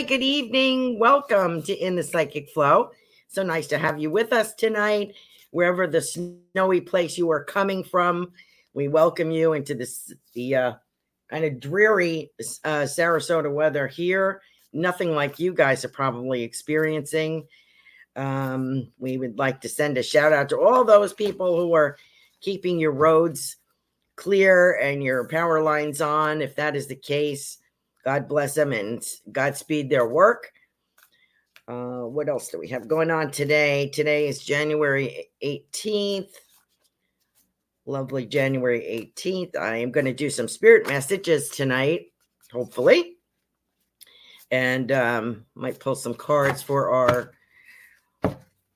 [0.00, 0.98] Good evening.
[0.98, 2.90] Welcome to In the Psychic Flow.
[3.28, 5.14] So nice to have you with us tonight.
[5.50, 8.32] Wherever the snowy place you are coming from,
[8.72, 10.72] we welcome you into this the uh,
[11.28, 12.30] kind of dreary
[12.64, 14.40] uh, Sarasota weather here.
[14.72, 17.46] Nothing like you guys are probably experiencing.
[18.16, 21.98] Um, we would like to send a shout out to all those people who are
[22.40, 23.56] keeping your roads
[24.16, 26.40] clear and your power lines on.
[26.40, 27.58] If that is the case,
[28.04, 30.52] God bless them and Godspeed their work.
[31.68, 33.88] Uh, what else do we have going on today?
[33.90, 36.32] Today is January 18th.
[37.86, 39.56] Lovely January 18th.
[39.56, 42.12] I am going to do some spirit messages tonight,
[42.50, 43.16] hopefully.
[44.50, 47.32] And um, might pull some cards for our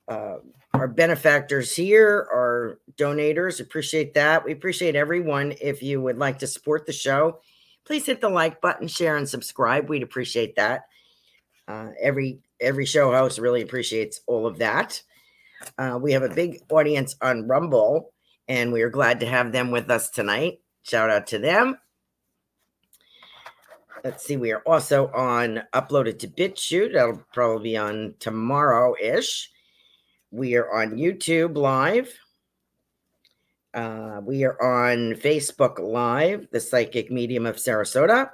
[0.07, 0.37] uh,
[0.75, 3.61] our benefactors here, our donators.
[3.61, 4.45] Appreciate that.
[4.45, 5.55] We appreciate everyone.
[5.61, 7.41] If you would like to support the show,
[7.85, 9.89] please hit the like button, share, and subscribe.
[9.89, 10.87] We'd appreciate that.
[11.67, 15.03] Uh, every every show host really appreciates all of that.
[15.79, 18.13] Uh, we have a big audience on Rumble,
[18.49, 20.61] and we are glad to have them with us tonight.
[20.83, 21.79] Shout out to them.
[24.05, 26.93] Let's see, we are also on uploaded to BitChute.
[26.93, 29.51] That'll probably be on tomorrow ish.
[30.31, 32.13] We are on YouTube Live.
[33.75, 38.31] Uh, we are on Facebook Live, the Psychic Medium of Sarasota.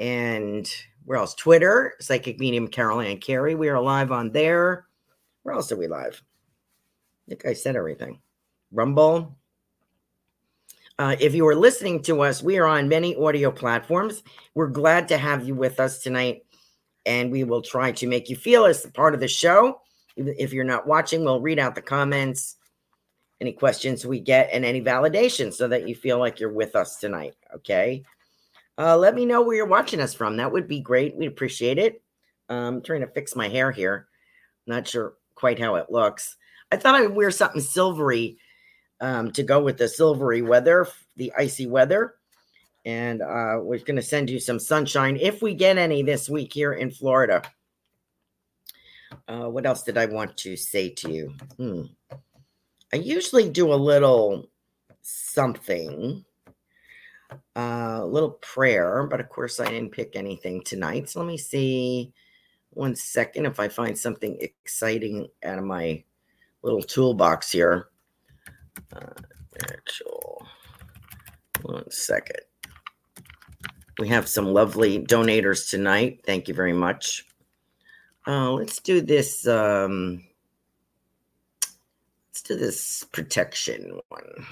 [0.00, 0.68] And
[1.04, 1.34] where else?
[1.34, 3.54] Twitter, Psychic Medium Carolan Carey.
[3.54, 4.86] We are live on there.
[5.44, 6.20] Where else are we live?
[6.24, 8.20] I think I said everything.
[8.72, 9.36] Rumble.
[10.98, 14.24] Uh, if you are listening to us, we are on many audio platforms.
[14.56, 16.44] We're glad to have you with us tonight,
[17.06, 19.82] and we will try to make you feel as part of the show.
[20.16, 22.56] If you're not watching, we'll read out the comments
[23.42, 26.96] any questions we get, and any validation so that you feel like you're with us
[26.96, 27.34] tonight.
[27.54, 28.04] Okay.
[28.78, 30.36] Uh, let me know where you're watching us from.
[30.36, 31.16] That would be great.
[31.16, 32.00] We'd appreciate it.
[32.48, 34.06] I'm trying to fix my hair here.
[34.66, 36.36] Not sure quite how it looks.
[36.70, 38.38] I thought I would wear something silvery
[39.00, 40.86] um, to go with the silvery weather,
[41.16, 42.14] the icy weather.
[42.84, 46.52] And uh, we're going to send you some sunshine if we get any this week
[46.52, 47.42] here in Florida.
[49.28, 51.34] Uh, what else did I want to say to you?
[51.56, 51.82] Hmm.
[52.92, 54.48] I usually do a little
[55.00, 56.24] something,
[57.56, 61.08] uh, a little prayer, but of course I didn't pick anything tonight.
[61.08, 62.12] So let me see
[62.70, 66.04] one second if I find something exciting out of my
[66.62, 67.88] little toolbox here.
[68.94, 69.14] Uh,
[69.70, 70.46] actual,
[71.62, 72.40] one second.
[73.98, 76.22] We have some lovely donators tonight.
[76.26, 77.26] Thank you very much.
[78.26, 79.46] Uh, let's do this.
[79.46, 80.24] Um,
[82.52, 84.46] to this protection one.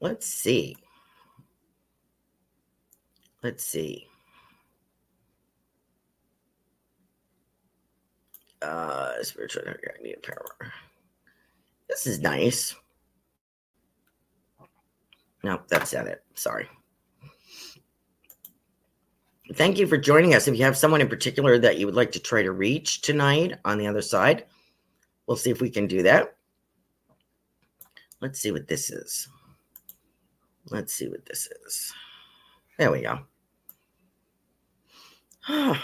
[0.00, 0.76] Let's see.
[3.42, 4.08] Let's see.
[8.60, 9.62] Uh, spiritual
[10.02, 10.72] need power.
[11.88, 12.74] This is nice.
[15.42, 16.24] No, that's not it.
[16.34, 16.68] Sorry.
[19.54, 20.48] Thank you for joining us.
[20.48, 23.54] If you have someone in particular that you would like to try to reach tonight
[23.64, 24.44] on the other side,
[25.26, 26.36] we'll see if we can do that.
[28.20, 29.28] Let's see what this is.
[30.70, 31.92] Let's see what this is.
[32.78, 33.20] There we go.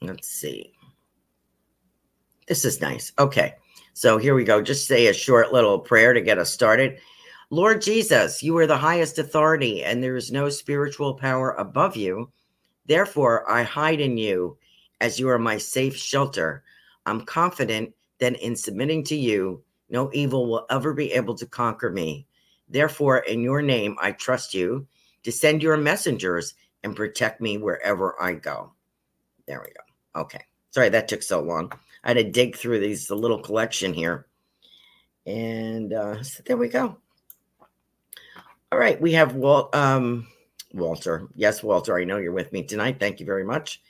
[0.00, 0.72] Let's see.
[2.46, 3.12] This is nice.
[3.18, 3.54] Okay.
[3.92, 4.62] So here we go.
[4.62, 6.98] Just say a short little prayer to get us started.
[7.50, 12.30] Lord Jesus, you are the highest authority, and there is no spiritual power above you.
[12.84, 14.58] Therefore, I hide in you
[15.00, 16.62] as you are my safe shelter.
[17.06, 21.90] I'm confident that in submitting to you, no evil will ever be able to conquer
[21.90, 22.26] me.
[22.68, 24.86] Therefore, in your name, I trust you
[25.22, 26.52] to send your messengers
[26.82, 28.72] and protect me wherever I go.
[29.46, 30.20] There we go.
[30.20, 30.44] Okay.
[30.70, 31.72] Sorry that took so long.
[32.04, 34.26] I had to dig through these the little collection here.
[35.24, 36.98] And uh, so there we go.
[38.70, 40.26] All right, we have Walt, um,
[40.74, 41.28] Walter.
[41.34, 43.00] Yes, Walter, I know you're with me tonight.
[43.00, 43.80] Thank you very much.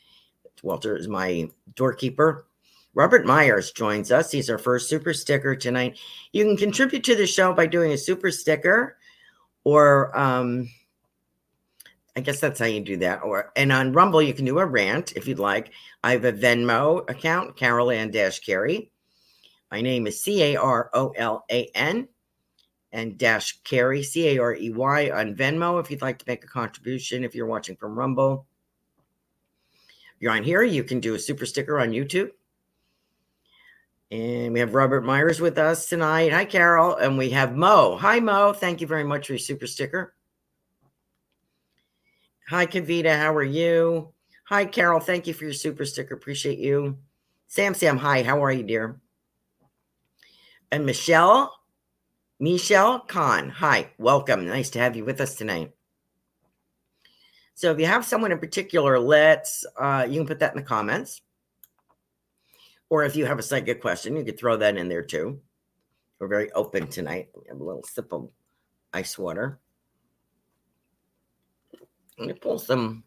[0.63, 2.47] Walter is my doorkeeper.
[2.95, 4.31] Robert Myers joins us.
[4.31, 5.99] He's our first super sticker tonight.
[6.33, 8.99] You can contribute to the show by doing a super sticker,
[9.65, 10.69] or um,
[12.17, 13.23] I guess that's how you do that.
[13.23, 15.73] Or and on Rumble you can do a rant if you'd like.
[16.03, 18.91] I have a Venmo account, Carolan Dash Carey.
[19.71, 22.09] My name is C A R O L A N
[22.93, 25.81] and Dash Carey C A R E Y on Venmo.
[25.81, 28.47] If you'd like to make a contribution, if you're watching from Rumble,
[30.17, 32.31] if you're on here, you can do a super sticker on YouTube.
[34.11, 36.33] And we have Robert Myers with us tonight.
[36.33, 36.97] Hi, Carol.
[36.97, 37.97] And we have Mo.
[37.99, 38.55] Hi, Mo.
[38.55, 40.15] Thank you very much for your super sticker.
[42.49, 43.15] Hi, Kavita.
[43.15, 44.15] How are you?
[44.45, 45.01] Hi, Carol.
[45.01, 46.15] Thank you for your super sticker.
[46.15, 46.97] Appreciate you.
[47.49, 48.23] Sam Sam, hi.
[48.23, 48.99] How are you, dear?
[50.73, 51.58] And Michelle,
[52.41, 53.51] Michelle Khan.
[53.51, 54.47] Hi, welcome.
[54.47, 55.73] Nice to have you with us tonight.
[57.55, 60.63] So if you have someone in particular, let's uh, you can put that in the
[60.63, 61.21] comments.
[62.91, 65.41] Or if you have a psychic question, you could throw that in there too.
[66.21, 67.29] We're very open tonight.
[67.35, 68.31] We have a little sip of
[68.93, 69.59] ice water.
[72.19, 73.03] Let me pull some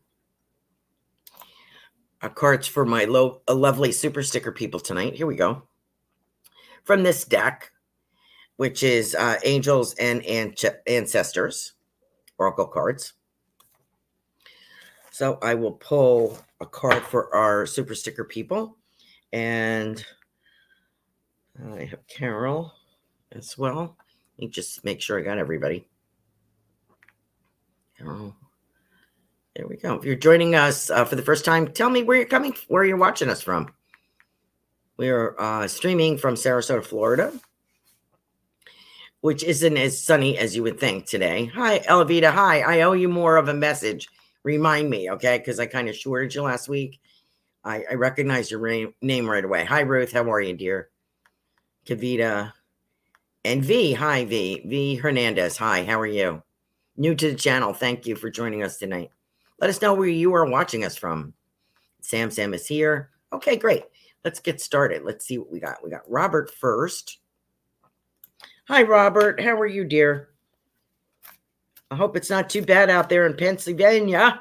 [2.21, 5.15] uh, cards for my low, uh, lovely super sticker people tonight.
[5.15, 5.63] Here we go.
[6.83, 7.70] From this deck,
[8.57, 10.23] which is uh, Angels and
[10.87, 11.73] Ancestors
[12.37, 13.13] Oracle cards.
[15.11, 18.77] So I will pull a card for our super sticker people.
[19.33, 20.03] And
[21.75, 22.73] I have Carol
[23.31, 23.97] as well.
[24.37, 25.87] Let me just make sure I got everybody.
[27.97, 28.35] Carol.
[29.55, 29.95] There we go.
[29.95, 32.85] If you're joining us uh, for the first time, tell me where you're coming, where
[32.85, 33.69] you're watching us from.
[34.97, 37.33] We are uh, streaming from Sarasota, Florida,
[39.21, 41.45] which isn't as sunny as you would think today.
[41.53, 42.31] Hi, Elvita.
[42.31, 42.61] Hi.
[42.61, 44.07] I owe you more of a message.
[44.43, 45.37] Remind me, okay?
[45.37, 46.99] Because I kind of shorted you last week.
[47.63, 49.63] I, I recognize your name, name right away.
[49.65, 50.11] Hi, Ruth.
[50.11, 50.89] How are you, dear?
[51.85, 52.51] Kavita.
[53.45, 53.93] And V.
[53.93, 54.63] Hi, V.
[54.65, 54.95] V.
[54.95, 55.57] Hernandez.
[55.57, 55.83] Hi.
[55.83, 56.41] How are you?
[56.97, 57.73] New to the channel.
[57.73, 59.11] Thank you for joining us tonight.
[59.59, 61.33] Let us know where you are watching us from.
[62.01, 63.11] Sam Sam is here.
[63.31, 63.83] Okay, great.
[64.25, 65.03] Let's get started.
[65.03, 65.83] Let's see what we got.
[65.83, 67.19] We got Robert first.
[68.67, 69.41] Hi, Robert.
[69.41, 70.29] How are you, dear?
[71.89, 74.39] I hope it's not too bad out there in Pennsylvania.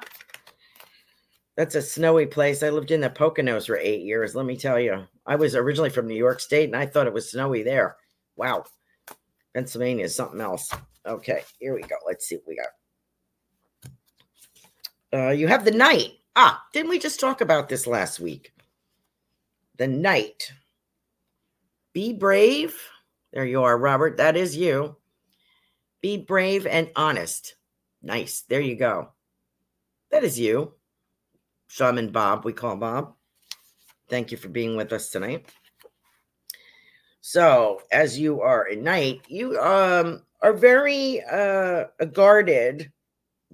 [1.56, 2.62] That's a snowy place.
[2.62, 4.34] I lived in the Poconos for eight years.
[4.34, 7.12] Let me tell you, I was originally from New York State and I thought it
[7.12, 7.96] was snowy there.
[8.36, 8.64] Wow.
[9.54, 10.70] Pennsylvania is something else.
[11.06, 11.96] Okay, here we go.
[12.06, 12.60] Let's see what we
[15.12, 15.28] got.
[15.28, 16.12] Uh, you have the knight.
[16.36, 18.52] Ah, didn't we just talk about this last week?
[19.78, 20.52] The knight.
[21.94, 22.78] Be brave.
[23.32, 24.16] There you are, Robert.
[24.16, 24.96] That is you.
[26.00, 27.54] Be brave and honest.
[28.02, 28.42] Nice.
[28.42, 29.10] There you go.
[30.10, 30.74] That is you.
[31.68, 33.14] Shaman Bob, we call Bob.
[34.08, 35.46] Thank you for being with us tonight.
[37.20, 42.90] So, as you are a knight, you um are very uh guarded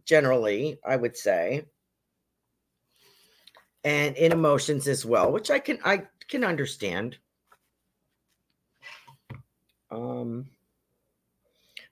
[0.05, 1.67] generally, I would say.
[3.85, 7.19] And in emotions as well, which I can I can understand.
[9.91, 10.47] Um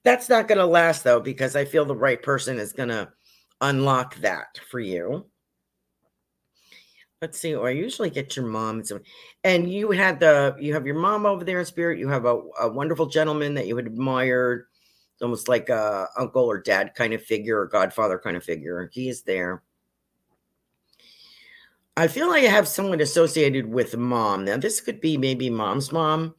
[0.05, 3.09] that's not going to last though because I feel the right person is going to
[3.61, 5.27] unlock that for you.
[7.23, 7.55] Let's see.
[7.55, 8.83] Or I usually get your mom.
[9.45, 11.99] And, you had the you have your mom over there in spirit.
[11.99, 14.67] You have a, a wonderful gentleman that you had admired.
[15.15, 18.91] It's almost like a uncle or dad kind of figure or godfather kind of figure.
[18.93, 19.63] He is there.
[21.97, 24.45] I feel like I have someone associated with mom.
[24.45, 26.35] Now, this could be maybe mom's mom.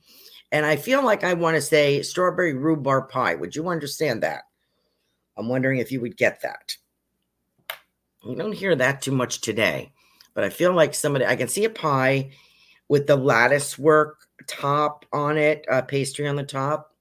[0.51, 3.35] And I feel like I want to say strawberry rhubarb pie.
[3.35, 4.43] Would you understand that?
[5.37, 6.75] I'm wondering if you would get that.
[8.25, 9.91] We don't hear that too much today,
[10.33, 12.31] but I feel like somebody, I can see a pie
[12.87, 16.95] with the lattice work top on it, uh, pastry on the top.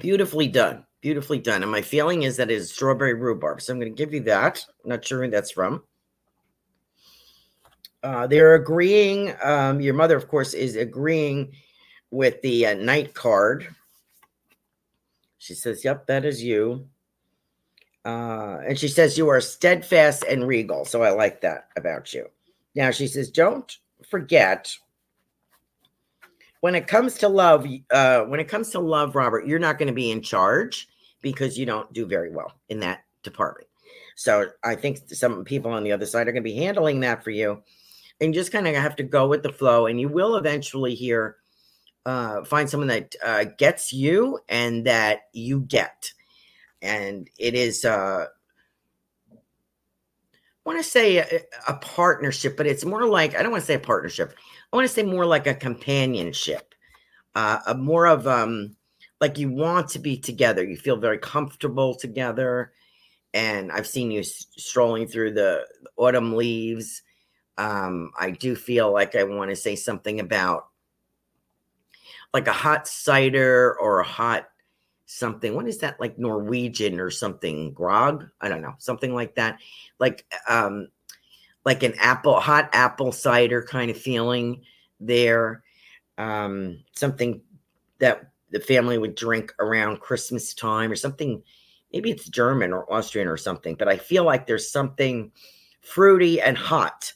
[0.00, 0.84] Beautifully done.
[1.00, 1.62] Beautifully done.
[1.62, 3.62] And my feeling is that it is strawberry rhubarb.
[3.62, 4.64] So I'm going to give you that.
[4.84, 5.82] not sure who that's from.
[8.02, 9.34] Uh, they're agreeing.
[9.42, 11.52] Um, your mother, of course, is agreeing
[12.10, 13.66] with the uh, knight card.
[15.38, 16.88] She says, Yep, that is you.
[18.04, 20.84] Uh, and she says, You are steadfast and regal.
[20.84, 22.26] So I like that about you.
[22.74, 23.76] Now she says, Don't
[24.08, 24.76] forget
[26.60, 29.88] when it comes to love, uh, when it comes to love, Robert, you're not going
[29.88, 30.88] to be in charge
[31.22, 33.68] because you don't do very well in that department.
[34.16, 37.22] So I think some people on the other side are going to be handling that
[37.22, 37.62] for you,
[38.20, 41.36] and just kind of have to go with the flow, and you will eventually hear,
[42.04, 46.12] uh, find someone that uh, gets you and that you get,
[46.80, 47.84] and it is.
[47.84, 48.26] Uh,
[49.32, 51.26] I want to say a,
[51.68, 54.34] a partnership, but it's more like I don't want to say a partnership.
[54.72, 56.74] I want to say more like a companionship,
[57.34, 58.74] uh, a more of um,
[59.20, 60.64] like you want to be together.
[60.64, 62.72] You feel very comfortable together,
[63.32, 67.02] and I've seen you strolling through the autumn leaves.
[67.58, 70.68] Um, I do feel like I want to say something about
[72.34, 74.48] like a hot cider or a hot
[75.06, 75.54] something.
[75.54, 77.72] What is that like Norwegian or something?
[77.72, 78.26] Grog?
[78.40, 79.58] I don't know, something like that.
[79.98, 80.88] Like um
[81.66, 84.62] like an apple, hot apple cider kind of feeling
[85.00, 85.64] there.
[86.16, 87.42] Um, something
[87.98, 91.42] that the family would drink around Christmas time or something.
[91.92, 95.32] Maybe it's German or Austrian or something, but I feel like there's something
[95.80, 97.12] fruity and hot.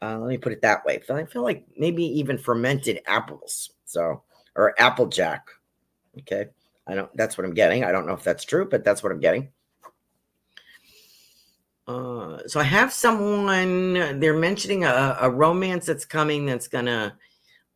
[0.00, 1.00] Uh, let me put it that way.
[1.10, 3.70] I feel like maybe even fermented apples.
[3.84, 4.22] So,
[4.54, 5.48] or applejack.
[6.20, 6.46] Okay.
[6.86, 7.84] I don't, that's what I'm getting.
[7.84, 9.50] I don't know if that's true, but that's what I'm getting.
[11.86, 17.14] Uh, so I have someone, they're mentioning a, a romance that's coming that's going to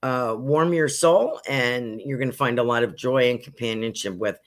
[0.02, 4.14] uh, warm your soul and you're going to find a lot of joy and companionship
[4.16, 4.38] with.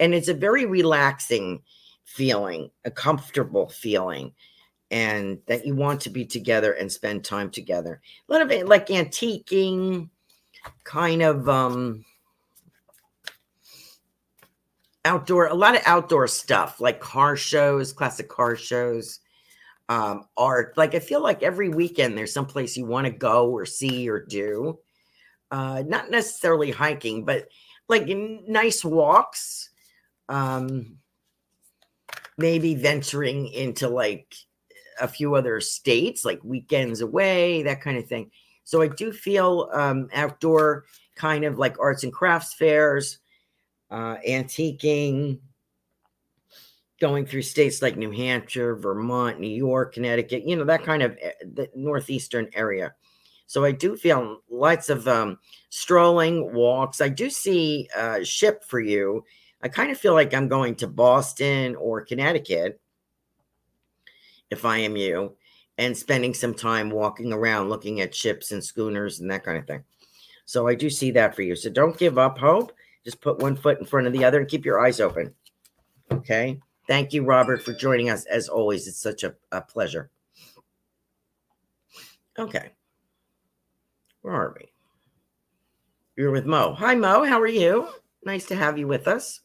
[0.00, 1.62] And it's a very relaxing
[2.04, 4.32] feeling, a comfortable feeling,
[4.92, 8.00] and that you want to be together and spend time together.
[8.28, 10.10] A lot of it like antiquing,
[10.84, 12.04] kind of um
[15.04, 19.18] outdoor a lot of outdoor stuff like car shows classic car shows
[19.88, 23.66] um art like i feel like every weekend there's someplace you want to go or
[23.66, 24.78] see or do
[25.50, 27.48] uh not necessarily hiking but
[27.88, 29.70] like nice walks
[30.28, 30.96] um
[32.38, 34.36] maybe venturing into like
[35.00, 38.30] a few other states like weekends away that kind of thing
[38.64, 40.84] so i do feel um outdoor
[41.16, 43.18] kind of like arts and crafts fairs
[43.92, 45.38] uh, antiquing,
[46.98, 51.16] going through states like New Hampshire, Vermont, New York, Connecticut, you know, that kind of
[51.20, 52.94] eh, the northeastern area.
[53.46, 57.02] So I do feel lots of um, strolling walks.
[57.02, 59.24] I do see a ship for you.
[59.62, 62.80] I kind of feel like I'm going to Boston or Connecticut
[64.52, 65.34] if I am you
[65.78, 69.66] and spending some time walking around looking at ships and schooners and that kind of
[69.66, 69.82] thing.
[70.44, 71.56] So I do see that for you.
[71.56, 72.72] So don't give up hope.
[73.04, 75.34] Just put one foot in front of the other and keep your eyes open.
[76.12, 76.60] Okay.
[76.86, 78.26] Thank you, Robert, for joining us.
[78.26, 80.10] As always, it's such a, a pleasure.
[82.38, 82.70] Okay.
[84.20, 84.68] Where are we?
[86.16, 86.74] You're with Mo.
[86.74, 87.24] Hi, Mo.
[87.24, 87.88] How are you?
[88.24, 89.40] Nice to have you with us.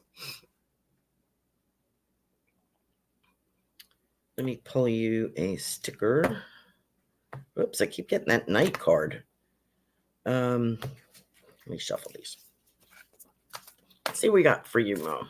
[4.37, 6.43] Let me pull you a sticker.
[7.59, 9.23] Oops, I keep getting that night card.
[10.27, 12.37] Um, let me shuffle these.
[14.05, 15.23] Let's see what we got for you, Mo.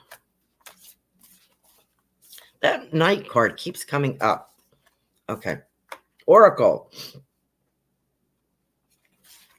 [2.62, 4.54] That night card keeps coming up.
[5.30, 5.60] Okay.
[6.26, 6.92] Oracle.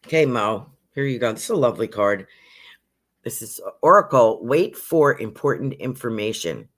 [0.06, 0.70] Okay, Mo.
[0.94, 1.32] Here you go.
[1.32, 2.26] This is a lovely card.
[3.24, 4.40] This is Oracle.
[4.42, 6.68] Wait for important information.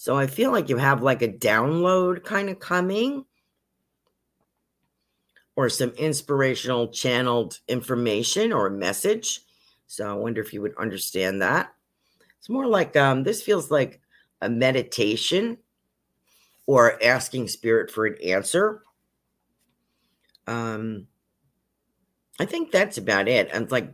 [0.00, 3.26] So I feel like you have like a download kind of coming
[5.56, 9.42] or some inspirational channeled information or a message
[9.90, 11.74] so I wonder if you would understand that.
[12.38, 14.00] It's more like um, this feels like
[14.40, 15.58] a meditation
[16.64, 18.84] or asking spirit for an answer.
[20.46, 21.08] Um,
[22.38, 23.50] I think that's about it.
[23.52, 23.92] And like,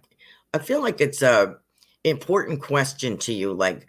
[0.53, 1.57] I feel like it's a
[2.05, 3.55] important question to you.
[3.55, 3.87] Like,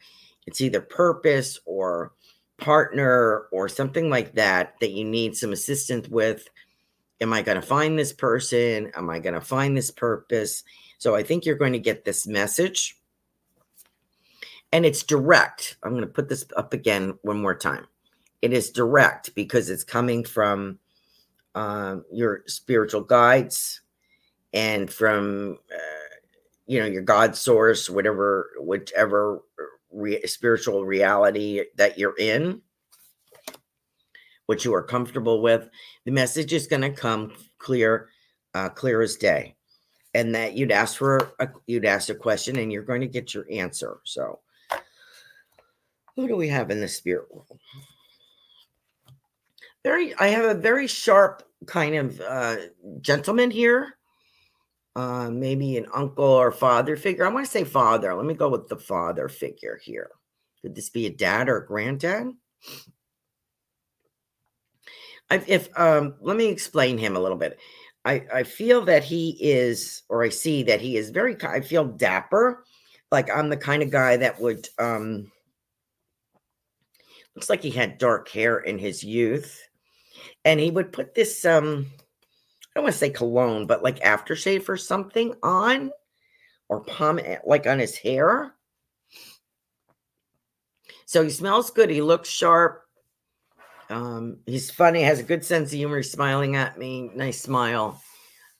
[0.47, 2.13] it's either purpose or
[2.57, 6.49] partner or something like that that you need some assistance with.
[7.21, 8.91] Am I going to find this person?
[8.95, 10.63] Am I going to find this purpose?
[10.97, 12.97] So I think you're going to get this message.
[14.71, 15.77] And it's direct.
[15.83, 17.85] I'm going to put this up again one more time.
[18.41, 20.79] It is direct because it's coming from
[21.55, 23.81] um, your spiritual guides
[24.53, 26.15] and from uh,
[26.67, 29.41] you know your God source, whatever whichever
[29.97, 32.61] re- spiritual reality that you're in,
[34.45, 35.69] what you are comfortable with.
[36.05, 38.09] The message is going to come clear,
[38.53, 39.57] uh, clear as day
[40.13, 43.33] and that you'd ask for a, you'd ask a question and you're going to get
[43.33, 43.99] your answer.
[44.03, 44.39] So,
[46.15, 47.59] who do we have in the spirit world?
[49.83, 52.55] Very, I have a very sharp kind of uh,
[52.99, 53.96] gentleman here.
[54.97, 57.23] Uh, maybe an uncle or father figure.
[57.23, 58.15] I want to say father.
[58.15, 60.09] Let me go with the father figure here.
[60.63, 62.31] Could this be a dad or a granddad?
[65.29, 67.59] I, if um, let me explain him a little bit.
[68.05, 71.85] I, I feel that he is, or I see that he is very, I feel
[71.85, 72.65] dapper.
[73.11, 75.31] Like I'm the kind of guy that would, um,
[77.35, 79.61] looks like he had dark hair in his youth.
[80.43, 81.85] And he would put this, um,
[82.77, 85.89] don't want to say cologne, but like aftershave or something on,
[86.69, 88.53] or palm, eh, like on his hair.
[91.07, 91.89] So he smells good.
[91.89, 92.83] He looks sharp.
[93.89, 97.99] Um, he's funny, has a good sense of humor, smiling at me, nice smile.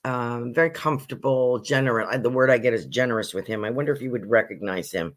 [0.04, 2.18] Um, very comfortable, generous.
[2.20, 3.64] The word I get is generous with him.
[3.64, 5.14] I wonder if you would recognize him.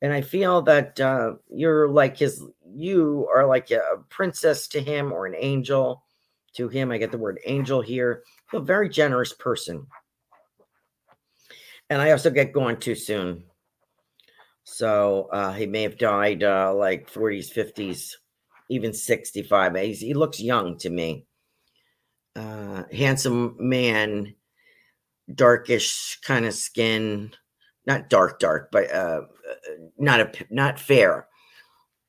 [0.00, 2.40] And I feel that uh, you're like his,
[2.72, 6.04] you are like a princess to him or an angel
[6.56, 6.90] to him.
[6.90, 8.22] I get the word angel here.
[8.52, 9.86] A very generous person.
[11.88, 13.44] And I also get going too soon.
[14.64, 18.14] So uh, he may have died uh, like 40s, 50s
[18.68, 19.76] even 65.
[19.76, 21.26] He's, he looks young to me.
[22.34, 24.34] Uh, handsome man,
[25.34, 27.32] darkish kind of skin,
[27.86, 29.22] not dark, dark, but uh,
[29.96, 31.28] not a not fair,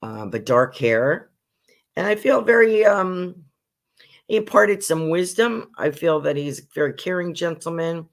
[0.01, 1.29] uh, but dark hair.
[1.95, 3.43] And I feel very um,
[4.27, 5.71] he imparted some wisdom.
[5.77, 8.07] I feel that he's a very caring gentleman.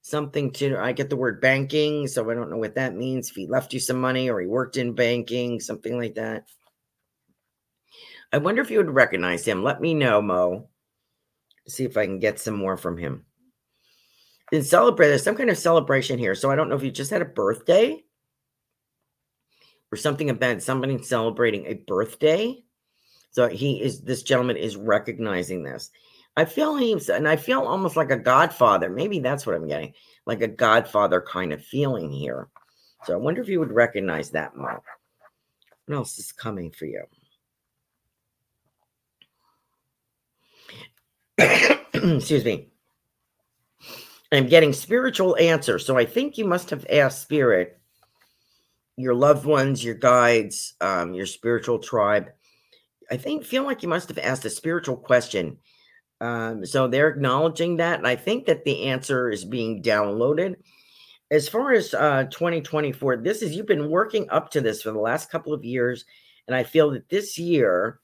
[0.00, 3.30] Something to I get the word banking, so I don't know what that means.
[3.30, 6.46] If he left you some money or he worked in banking, something like that.
[8.32, 9.62] I wonder if you would recognize him.
[9.62, 10.68] Let me know, Mo.
[11.68, 13.26] See if I can get some more from him.
[14.50, 16.34] In celebrate, there's some kind of celebration here.
[16.34, 18.02] So I don't know if you just had a birthday
[19.92, 22.64] or something about somebody celebrating a birthday.
[23.32, 25.90] So he is this gentleman is recognizing this.
[26.36, 28.88] I feel he's and I feel almost like a godfather.
[28.88, 29.94] Maybe that's what I'm getting,
[30.26, 32.48] like a godfather kind of feeling here.
[33.04, 34.84] So I wonder if you would recognize that, Mark.
[35.86, 37.04] What else is coming for you?
[41.92, 42.68] excuse me,
[44.30, 45.84] I'm getting spiritual answers.
[45.84, 47.80] So I think you must have asked spirit,
[48.96, 52.30] your loved ones, your guides, um, your spiritual tribe.
[53.12, 55.58] I think feel like you must have asked a spiritual question.
[56.22, 60.54] Um, so they're acknowledging that, and I think that the answer is being downloaded.
[61.30, 64.98] As far as uh, 2024, this is you've been working up to this for the
[64.98, 66.06] last couple of years,
[66.46, 68.00] and I feel that this year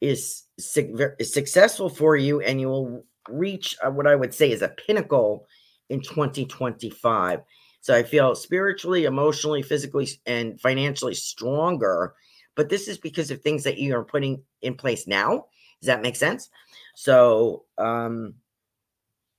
[0.00, 4.62] is, is successful for you and you will reach uh, what I would say is
[4.62, 5.46] a pinnacle
[5.90, 7.40] in 2025.
[7.82, 12.14] So I feel spiritually, emotionally, physically, and financially stronger.
[12.56, 15.46] But this is because of things that you are putting in place now.
[15.80, 16.50] Does that make sense?
[16.94, 18.34] So um,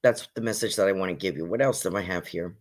[0.01, 1.45] that's the message that I want to give you.
[1.45, 2.55] What else do I have here?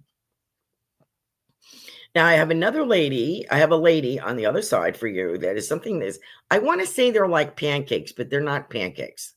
[2.14, 3.46] Now I have another lady.
[3.50, 5.38] I have a lady on the other side for you.
[5.38, 8.70] That is something that is, I want to say they're like pancakes, but they're not
[8.70, 9.34] pancakes.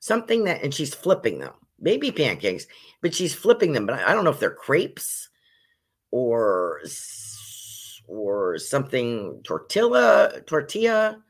[0.00, 1.52] Something that, and she's flipping them.
[1.78, 2.66] Maybe pancakes,
[3.02, 3.86] but she's flipping them.
[3.86, 5.28] But I, I don't know if they're crepes
[6.10, 6.80] or
[8.10, 11.22] or something tortilla tortilla.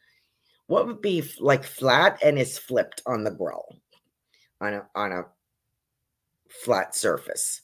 [0.66, 3.77] What would be like flat and is flipped on the grill
[4.61, 5.27] on a on a
[6.49, 7.61] flat surface?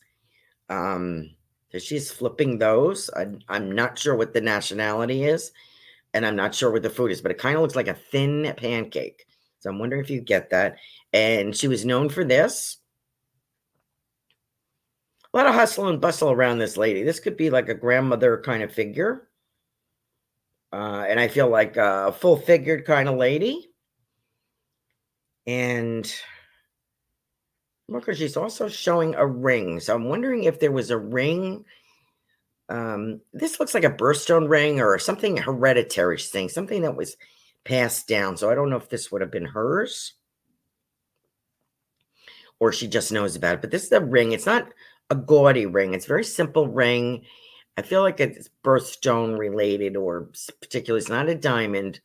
[0.68, 1.30] Um,
[1.78, 3.08] she's flipping those.
[3.16, 5.52] I, I'm not sure what the nationality is,
[6.12, 7.94] and I'm not sure what the food is, but it kind of looks like a
[8.10, 9.26] thin pancake.
[9.60, 10.76] So I'm wondering if you get that.
[11.12, 12.78] And she was known for this.
[15.36, 17.02] A lot of hustle and bustle around this lady.
[17.02, 19.28] This could be like a grandmother kind of figure.
[20.72, 23.68] Uh, and I feel like a full figured kind of lady.
[25.46, 26.10] And
[27.86, 29.78] look, she's also showing a ring.
[29.78, 31.66] So I'm wondering if there was a ring.
[32.70, 37.14] Um, this looks like a birthstone ring or something hereditary thing, something that was
[37.62, 38.38] passed down.
[38.38, 40.14] So I don't know if this would have been hers
[42.58, 43.60] or she just knows about it.
[43.60, 44.32] But this is a ring.
[44.32, 44.72] It's not
[45.10, 45.94] a gaudy ring.
[45.94, 47.24] It's a very simple ring.
[47.76, 52.00] I feel like it's birthstone related or particularly it's not a diamond,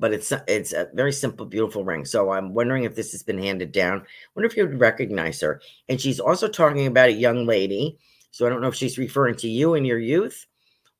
[0.00, 2.04] but it's it's a very simple, beautiful ring.
[2.04, 4.00] So I'm wondering if this has been handed down.
[4.00, 5.60] I wonder if you would recognize her.
[5.88, 7.96] And she's also talking about a young lady.
[8.30, 10.46] So I don't know if she's referring to you in your youth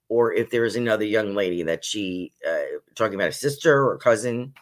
[0.09, 3.99] or if there is another young lady that she uh, talking about a sister or
[3.99, 4.55] cousin.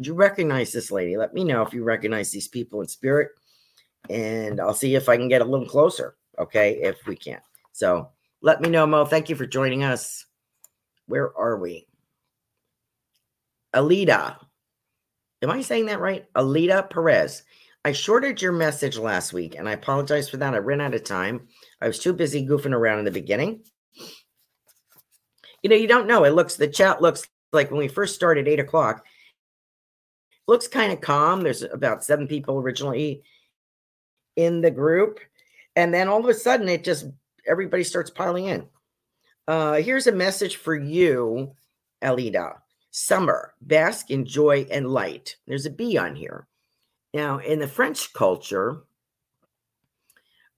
[0.00, 1.16] Do you recognize this lady?
[1.16, 3.30] Let me know if you recognize these people in spirit
[4.10, 6.16] and I'll see if I can get a little closer.
[6.38, 7.42] Okay, if we can't,
[7.72, 8.10] So
[8.42, 9.04] let me know, Mo.
[9.04, 10.26] Thank you for joining us.
[11.06, 11.86] Where are we?
[13.74, 14.36] Alita.
[15.42, 16.26] Am I saying that right?
[16.34, 17.42] Alita Perez.
[17.84, 20.54] I shorted your message last week and I apologize for that.
[20.54, 21.46] I ran out of time.
[21.80, 23.62] I was too busy goofing around in the beginning.
[25.62, 26.24] You know, you don't know.
[26.24, 29.04] It looks, the chat looks like when we first started, eight o'clock,
[30.48, 31.42] looks kind of calm.
[31.42, 33.22] There's about seven people originally
[34.36, 35.20] in the group.
[35.74, 37.06] And then all of a sudden, it just
[37.46, 38.66] everybody starts piling in.
[39.48, 41.52] Uh, here's a message for you,
[42.02, 42.56] Elida.
[42.90, 45.36] Summer, bask in joy and light.
[45.46, 46.46] There's a bee on here.
[47.12, 48.82] Now, in the French culture,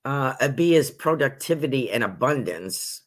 [0.04, 3.02] uh, a bee is productivity and abundance.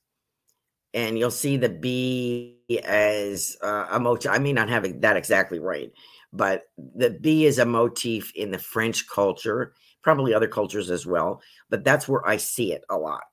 [0.94, 4.32] And you'll see the bee as uh, a motif.
[4.32, 5.92] I may not have that exactly right,
[6.34, 11.42] but the bee is a motif in the French culture probably other cultures as well,
[11.70, 13.24] but that's where I see it a lot.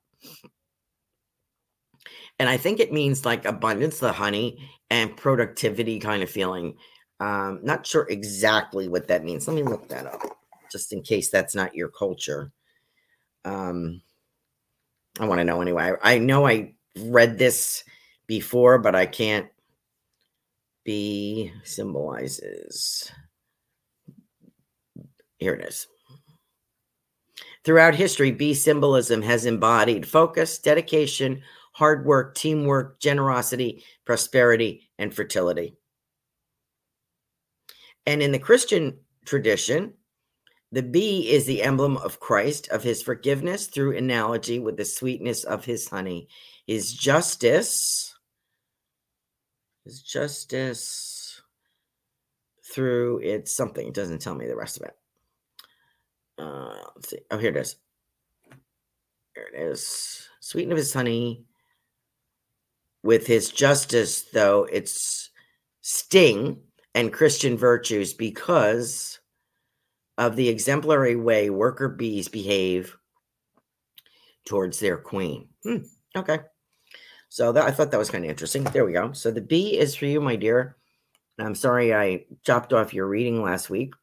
[2.38, 4.58] And I think it means like abundance, the honey,
[4.90, 6.76] and productivity kind of feeling.
[7.20, 9.48] Um, not sure exactly what that means.
[9.48, 10.20] Let me look that up
[10.70, 12.52] just in case that's not your culture.
[13.44, 14.02] Um,
[15.18, 15.92] I want to know anyway.
[16.02, 17.82] I, I know I read this
[18.26, 19.48] before, but I can't
[20.84, 23.10] be symbolizes.
[25.38, 25.86] Here it is.
[27.68, 35.76] Throughout history, bee symbolism has embodied focus, dedication, hard work, teamwork, generosity, prosperity, and fertility.
[38.06, 39.92] And in the Christian tradition,
[40.72, 45.44] the bee is the emblem of Christ, of his forgiveness through analogy with the sweetness
[45.44, 46.30] of his honey,
[46.66, 48.14] his justice,
[49.84, 51.42] his justice
[52.64, 53.88] through it's something.
[53.88, 54.96] It doesn't tell me the rest of it.
[56.38, 57.18] Uh, let's see.
[57.30, 57.76] Oh, here it is.
[59.34, 60.28] Here it is.
[60.40, 61.44] Sweeten of his honey.
[63.02, 65.30] With his justice, though, it's
[65.82, 66.60] sting
[66.94, 69.20] and Christian virtues because
[70.18, 72.96] of the exemplary way worker bees behave
[74.46, 75.48] towards their queen.
[75.62, 75.78] Hmm,
[76.16, 76.40] okay.
[77.28, 78.64] So that I thought that was kind of interesting.
[78.64, 79.12] There we go.
[79.12, 80.76] So the bee is for you, my dear.
[81.38, 83.94] I'm sorry I chopped off your reading last week,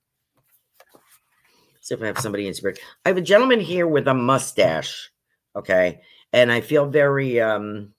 [1.85, 2.79] See if I have somebody in spirit.
[3.05, 5.11] I have a gentleman here with a mustache.
[5.55, 6.01] Okay.
[6.33, 7.93] And I feel very um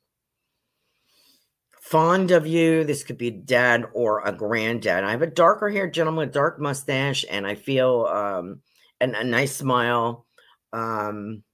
[1.81, 2.83] fond of you.
[2.83, 5.05] This could be dad or a granddad.
[5.05, 8.61] I have a darker haired gentleman with dark mustache, and I feel um
[9.01, 10.27] an, a nice smile.
[10.72, 11.44] Um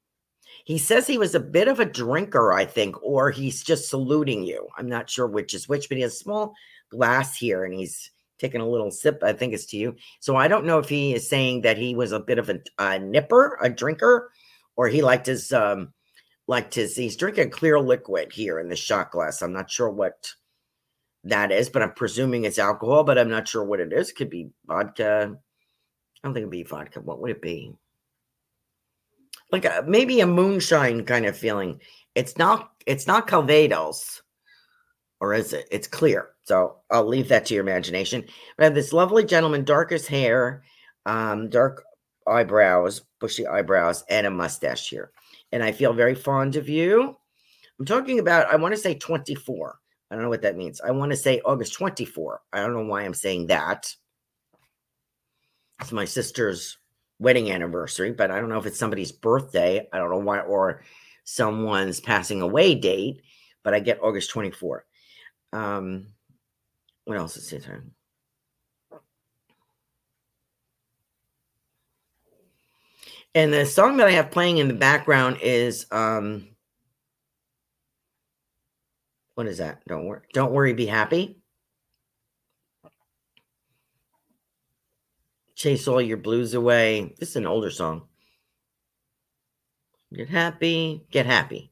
[0.64, 4.42] he says he was a bit of a drinker, I think, or he's just saluting
[4.42, 4.68] you.
[4.79, 6.55] I'm not sure which is which, but he has a small
[6.88, 8.11] glass here and he's
[8.42, 9.22] taking a little sip.
[9.22, 9.96] I think it's to you.
[10.20, 12.61] So I don't know if he is saying that he was a bit of a,
[12.78, 14.31] a nipper, a drinker,
[14.76, 15.94] or he liked his um
[16.46, 19.40] liked his he's drinking clear liquid here in the shot glass.
[19.40, 20.35] I'm not sure what
[21.24, 24.12] that is, but I'm presuming it's alcohol, but I'm not sure what it is.
[24.12, 25.38] Could be vodka.
[26.22, 27.00] I don't think it'd be vodka.
[27.00, 27.72] What would it be?
[29.50, 31.81] Like a, maybe a moonshine kind of feeling.
[32.14, 32.72] It's not.
[32.87, 34.22] It's not Calvados,
[35.23, 35.69] or is it?
[35.71, 36.31] It's clear.
[36.43, 38.25] So I'll leave that to your imagination.
[38.59, 40.65] I have this lovely gentleman, darkest hair,
[41.07, 41.85] um, dark
[42.27, 45.13] eyebrows, bushy eyebrows, and a mustache here.
[45.53, 47.17] And I feel very fond of you.
[47.79, 49.79] I'm talking about, I want to say 24.
[50.11, 50.81] I don't know what that means.
[50.81, 52.41] I want to say August 24.
[52.53, 53.95] I don't know why I'm saying that.
[55.81, 56.79] It's my sister's
[57.21, 59.87] wedding anniversary, but I don't know if it's somebody's birthday.
[59.93, 60.83] I don't know why, or
[61.23, 63.23] someone's passing away date,
[63.63, 64.85] but I get August 24.
[65.53, 66.09] Um,
[67.05, 67.93] what else is his turn?
[73.35, 76.49] And the song that I have playing in the background is um
[79.35, 79.83] What is that?
[79.87, 80.21] Don't worry.
[80.35, 81.38] Don't worry, be happy.
[85.55, 87.15] Chase all your blues away.
[87.19, 88.09] This is an older song.
[90.12, 91.71] Get happy, get happy.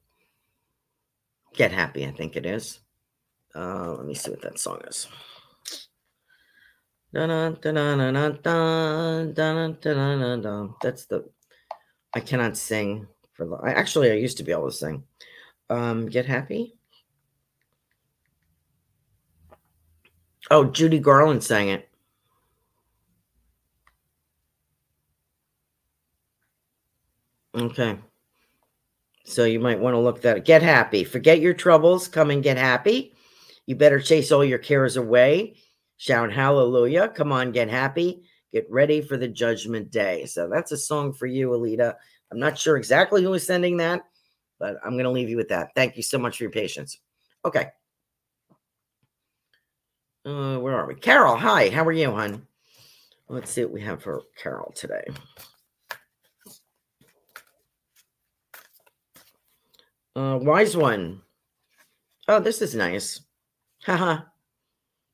[1.54, 2.80] Get happy, I think it is.
[3.54, 5.08] Uh, let me see what that song is.
[10.82, 11.28] That's the
[12.14, 15.02] I cannot sing for the I actually I used to be able to sing.
[15.68, 16.74] Um get happy.
[20.50, 21.88] Oh, Judy Garland sang it.
[27.54, 27.98] Okay.
[29.24, 30.44] So you might want to look that.
[30.44, 31.04] Get happy.
[31.04, 32.08] Forget your troubles.
[32.08, 33.14] Come and get happy.
[33.66, 35.56] You better chase all your cares away.
[35.96, 37.08] Shout hallelujah.
[37.08, 38.22] Come on, get happy.
[38.52, 40.26] Get ready for the judgment day.
[40.26, 41.94] So that's a song for you, Alita.
[42.32, 44.02] I'm not sure exactly who is sending that,
[44.58, 45.70] but I'm going to leave you with that.
[45.74, 46.98] Thank you so much for your patience.
[47.44, 47.68] Okay.
[50.24, 50.94] Uh, where are we?
[50.94, 51.70] Carol, hi.
[51.70, 52.46] How are you, hon?
[53.28, 55.04] Let's see what we have for Carol today.
[60.16, 61.22] Uh, wise one.
[62.26, 63.20] Oh, this is nice.
[63.84, 64.22] Haha.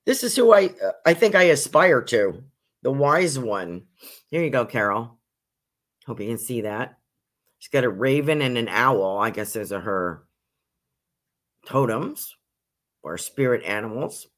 [0.05, 2.43] this is who I uh, I think I aspire to.
[2.83, 3.87] The wise one.
[4.31, 5.19] Here you go, Carol.
[6.07, 6.99] Hope you can see that.
[7.59, 9.19] She's got a raven and an owl.
[9.19, 10.25] I guess those are her
[11.65, 12.37] totems
[13.03, 14.29] or spirit animals.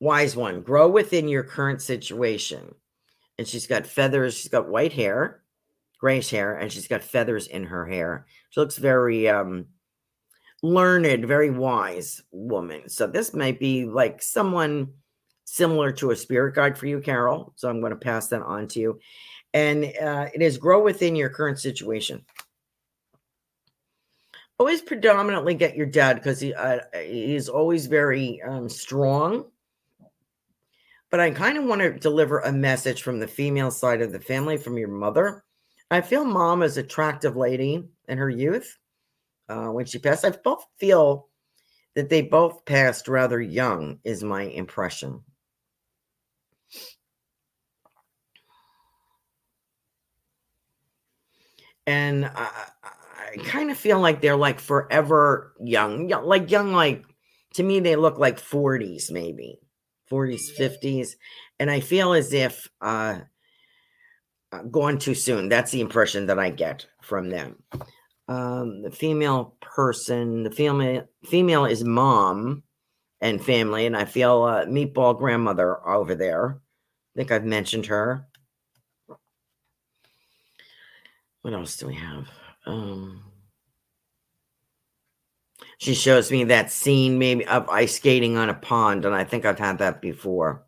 [0.00, 0.62] Wise one.
[0.62, 2.74] Grow within your current situation.
[3.38, 4.34] And she's got feathers.
[4.34, 5.42] She's got white hair
[5.98, 8.26] grayish hair, and she's got feathers in her hair.
[8.50, 9.66] She looks very um,
[10.62, 12.88] learned, very wise woman.
[12.88, 14.92] So this might be like someone
[15.44, 17.52] similar to a spirit guide for you, Carol.
[17.56, 19.00] So I'm going to pass that on to you.
[19.54, 22.24] And uh, it is grow within your current situation.
[24.58, 29.44] Always predominantly get your dad because he uh, he's always very um, strong.
[31.10, 34.20] But I kind of want to deliver a message from the female side of the
[34.20, 35.44] family, from your mother
[35.90, 38.76] I feel mom is attractive lady in her youth
[39.48, 40.24] uh, when she passed.
[40.24, 41.28] I both feel
[41.94, 45.22] that they both passed rather young, is my impression.
[51.86, 52.50] And I,
[52.82, 57.04] I kind of feel like they're like forever young, like young, like
[57.54, 59.60] to me, they look like 40s, maybe
[60.10, 61.16] 40s, 50s.
[61.58, 63.20] And I feel as if uh,
[64.52, 65.48] uh, gone too soon.
[65.48, 67.62] That's the impression that I get from them.
[68.28, 72.64] Um, the female person, the female female is mom
[73.20, 76.60] and family, and I feel uh, meatball grandmother over there.
[77.14, 78.26] I think I've mentioned her.
[81.42, 82.28] What else do we have?
[82.66, 83.22] Um,
[85.78, 89.44] she shows me that scene maybe of ice skating on a pond, and I think
[89.44, 90.66] I've had that before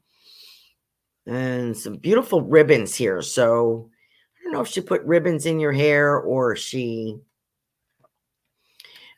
[1.29, 3.21] and some beautiful ribbons here.
[3.23, 3.90] So
[4.40, 7.18] I don't know if she put ribbons in your hair or she.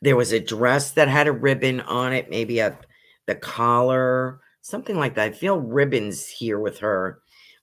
[0.02, 2.78] There was a dress that had a ribbon on it, maybe a
[3.26, 5.28] the collar, something like that.
[5.28, 7.20] I feel ribbons here with her,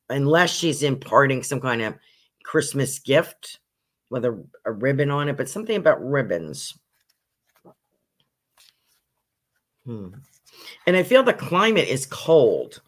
[0.09, 1.95] unless she's imparting some kind of
[2.43, 3.59] Christmas gift
[4.09, 6.77] with a, a ribbon on it, but something about ribbons.
[9.85, 10.09] Hmm.
[10.85, 12.81] And I feel the climate is cold.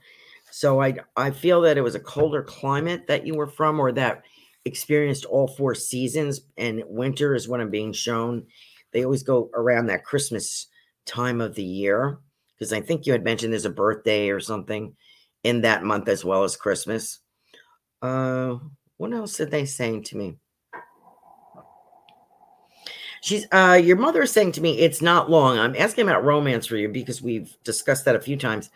[0.51, 3.91] So I I feel that it was a colder climate that you were from, or
[3.93, 4.23] that
[4.65, 8.45] experienced all four seasons, and winter is when I'm being shown.
[8.91, 10.67] They always go around that Christmas
[11.06, 12.19] time of the year
[12.58, 14.95] because I think you had mentioned there's a birthday or something
[15.43, 17.19] in that month as well as Christmas.
[18.02, 18.58] Uh,
[18.97, 20.38] what else did they saying to me?
[23.21, 25.58] She's uh your mother is saying to me it's not long.
[25.58, 28.69] I'm asking about romance for you because we've discussed that a few times.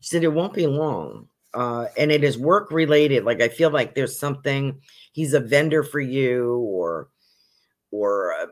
[0.00, 1.28] She said it won't be long.
[1.52, 3.24] Uh, and it is work related.
[3.24, 4.80] Like I feel like there's something
[5.12, 7.08] he's a vendor for you or
[7.90, 8.48] or a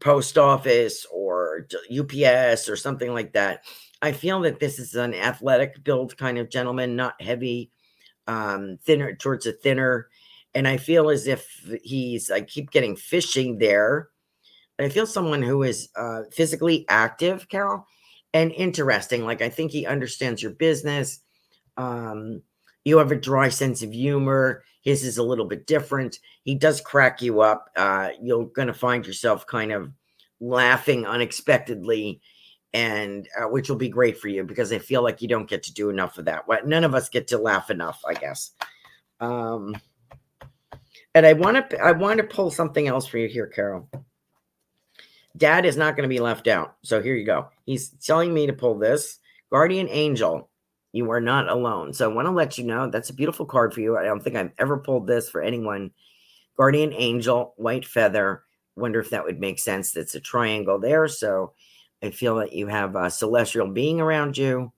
[0.00, 3.64] post office or UPS or something like that.
[4.00, 7.70] I feel that this is an athletic build kind of gentleman, not heavy,
[8.26, 10.08] um, thinner towards a thinner.
[10.54, 11.46] And I feel as if
[11.82, 14.08] he's, I keep getting fishing there.
[14.78, 17.84] I feel someone who is uh, physically active, Carol,
[18.32, 19.24] and interesting.
[19.24, 21.20] Like I think he understands your business.
[21.76, 22.42] Um,
[22.88, 24.64] you have a dry sense of humor.
[24.82, 26.18] His is a little bit different.
[26.44, 27.70] He does crack you up.
[27.76, 29.92] Uh, you're going to find yourself kind of
[30.40, 32.20] laughing unexpectedly,
[32.72, 35.62] and uh, which will be great for you because I feel like you don't get
[35.64, 36.48] to do enough of that.
[36.48, 38.52] Well, none of us get to laugh enough, I guess.
[39.20, 39.76] Um,
[41.14, 43.88] and I want to I want to pull something else for you here, Carol
[45.36, 46.76] Dad is not going to be left out.
[46.82, 47.48] So here you go.
[47.64, 49.18] He's telling me to pull this
[49.50, 50.48] Guardian Angel.
[50.92, 51.92] You are not alone.
[51.92, 53.96] So I want to let you know that's a beautiful card for you.
[53.98, 55.90] I don't think I've ever pulled this for anyone.
[56.56, 58.42] Guardian Angel, white feather.
[58.76, 59.96] Wonder if that would make sense.
[59.96, 61.06] It's a triangle there.
[61.08, 61.52] So
[62.02, 64.72] I feel that you have a celestial being around you.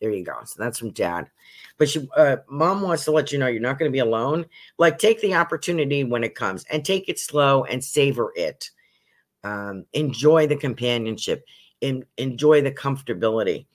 [0.00, 0.34] There you go.
[0.44, 1.30] So that's from dad.
[1.78, 4.44] But she, uh, mom wants to let you know you're not going to be alone.
[4.78, 8.70] Like, take the opportunity when it comes and take it slow and savor it.
[9.42, 11.46] Um, enjoy the companionship.
[11.82, 13.66] and enjoy the comfortability.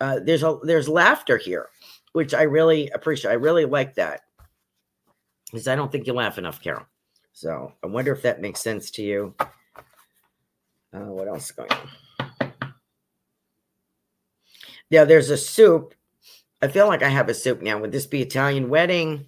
[0.00, 1.68] Uh, there's a there's laughter here,
[2.12, 3.30] which I really appreciate.
[3.30, 4.22] I really like that
[5.50, 6.86] because I don't think you laugh enough, Carol.
[7.32, 9.34] So I wonder if that makes sense to you.
[10.92, 11.88] Uh, what else is going on?
[14.88, 15.94] Yeah, there's a soup.
[16.62, 17.78] I feel like I have a soup now.
[17.78, 19.26] Would this be Italian wedding?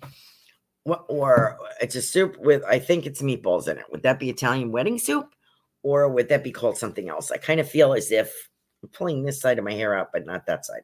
[0.85, 3.85] Or it's a soup with, I think it's meatballs in it.
[3.91, 5.35] Would that be Italian wedding soup?
[5.83, 7.31] Or would that be called something else?
[7.31, 8.49] I kind of feel as if
[8.93, 10.83] Pulling this side of my hair out, but not that side.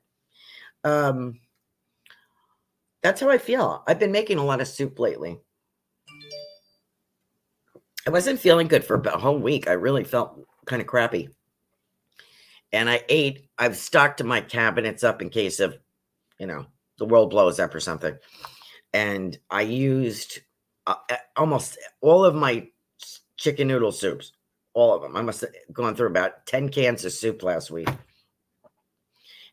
[0.83, 1.41] Um,
[3.03, 3.83] that's how I feel.
[3.87, 5.39] I've been making a lot of soup lately.
[8.07, 9.69] I wasn't feeling good for about a whole week.
[9.69, 11.29] I really felt kind of crappy
[12.75, 13.49] and I ate.
[13.57, 15.79] I've stocked my cabinets up in case of,
[16.39, 16.67] you know,
[16.99, 18.17] the world blows up or something.
[18.93, 20.41] And I used
[20.87, 20.97] uh,
[21.37, 22.69] almost all of my
[23.37, 24.33] chicken noodle soups,
[24.75, 25.17] all of them.
[25.17, 27.89] I must have gone through about 10 cans of soup last week.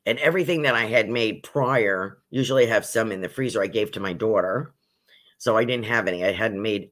[0.05, 3.91] And everything that I had made prior, usually have some in the freezer I gave
[3.91, 4.73] to my daughter.
[5.37, 6.25] So I didn't have any.
[6.25, 6.91] I hadn't made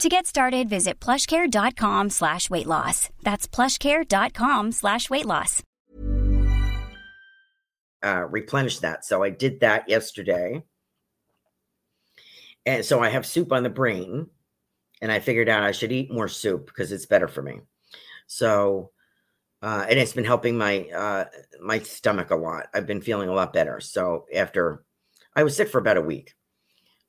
[0.00, 3.08] To get started, visit plushcare.com slash weight loss.
[3.22, 5.62] That's plushcare.com slash weight loss.
[8.04, 9.06] Uh, replenish that.
[9.06, 10.62] So I did that yesterday.
[12.66, 14.26] And so I have soup on the brain.
[15.00, 17.60] And I figured out I should eat more soup because it's better for me.
[18.26, 18.92] So,
[19.62, 21.24] uh, and it's been helping my uh,
[21.60, 22.68] my stomach a lot.
[22.74, 23.80] I've been feeling a lot better.
[23.80, 24.84] So after
[25.34, 26.35] I was sick for about a week.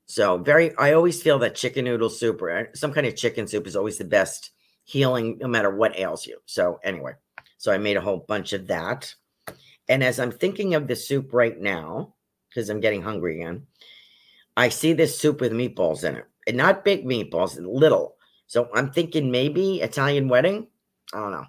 [0.07, 3.45] So very, I always feel that chicken noodle soup or uh, some kind of chicken
[3.45, 4.51] soup is always the best
[4.85, 6.39] healing, no matter what ails you.
[6.45, 7.13] So anyway,
[7.57, 9.13] so I made a whole bunch of that.
[9.89, 12.15] And as I'm thinking of the soup right now,
[12.49, 13.67] because I'm getting hungry again,
[14.55, 18.15] I see this soup with meatballs in it, and not big meatballs, little.
[18.47, 20.67] So I'm thinking maybe Italian wedding.
[21.13, 21.45] I don't know.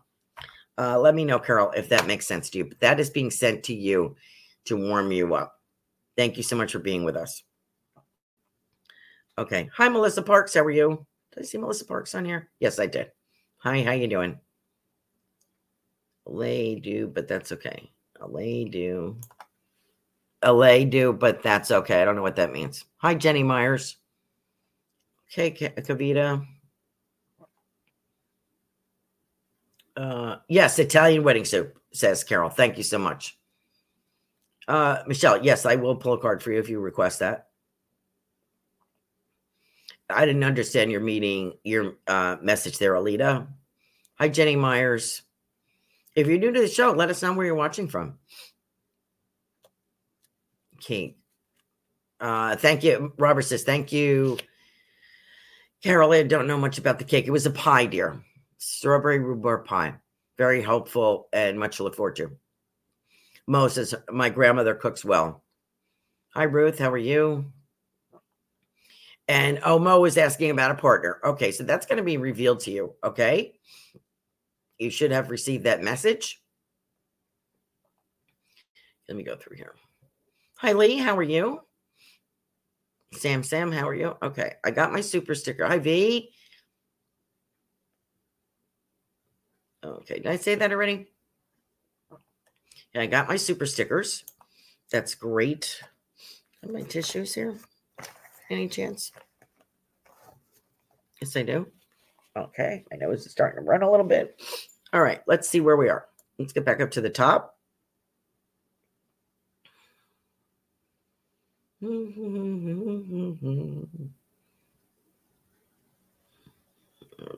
[0.77, 2.65] Uh, let me know, Carol, if that makes sense to you.
[2.65, 4.17] But that is being sent to you
[4.67, 5.55] to warm you up.
[6.17, 7.43] Thank you so much for being with us.
[9.39, 9.71] Okay.
[9.77, 10.55] Hi, Melissa Parks.
[10.55, 11.07] How are you?
[11.33, 12.51] Did I see Melissa Parks on here?
[12.59, 13.13] Yes, I did.
[13.59, 14.37] Hi, how you doing?
[16.27, 17.89] Lay do, but that's okay.
[18.21, 19.17] Lay do.
[20.45, 22.03] LA do, but that's okay.
[22.03, 22.85] I don't know what that means.
[22.99, 23.97] Hi, Jenny Myers.
[25.31, 26.45] Okay, Kavita.
[29.97, 32.51] Uh, yes, Italian wedding soup, says Carol.
[32.51, 33.39] Thank you so much.
[34.67, 37.48] Uh, Michelle, yes, I will pull a card for you if you request that.
[40.11, 43.47] I didn't understand your meeting, your uh, message there, Alita.
[44.19, 45.23] Hi, Jenny Myers.
[46.15, 48.19] If you're new to the show, let us know where you're watching from.
[50.77, 51.17] Okay.
[52.21, 53.13] Uh, thank you.
[53.19, 54.39] Robert says, thank you.
[55.83, 57.27] Carol, I don't know much about the cake.
[57.27, 58.21] It was a pie, dear.
[58.57, 59.95] Strawberry rhubarb pie.
[60.37, 62.33] Very helpful and much to look forward to.
[63.47, 65.45] Moses, my grandmother cooks well.
[66.35, 66.79] Hi, Ruth.
[66.79, 67.53] How are you?
[69.29, 71.21] And oh, Mo is asking about a partner.
[71.23, 72.95] Okay, so that's going to be revealed to you.
[73.05, 73.53] Okay.
[74.79, 76.43] You should have received that message.
[79.09, 79.75] Let me go through here.
[80.59, 80.97] Hi, Lee.
[80.97, 81.61] How are you?
[83.13, 84.17] Sam, Sam, how are you?
[84.23, 85.67] Okay, I got my super sticker.
[85.67, 86.31] Hi, V.
[89.85, 91.07] Okay, did I say that already?
[92.95, 94.25] Yeah, I got my super stickers.
[94.91, 95.83] That's great.
[96.63, 97.57] Have my tissues here?
[98.51, 99.13] Any chance?
[101.21, 101.67] Yes, I do.
[102.37, 104.41] Okay, my nose is starting to run a little bit.
[104.93, 106.07] All right, let's see where we are.
[106.39, 107.57] Let's get back up to the top.
[111.83, 111.89] All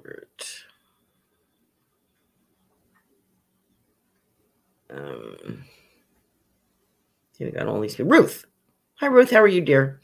[0.05, 0.45] right.
[4.93, 5.65] Um,
[7.39, 8.11] we got all these people.
[8.11, 8.45] Ruth.
[8.97, 9.31] Hi, Ruth.
[9.31, 10.01] How are you, dear?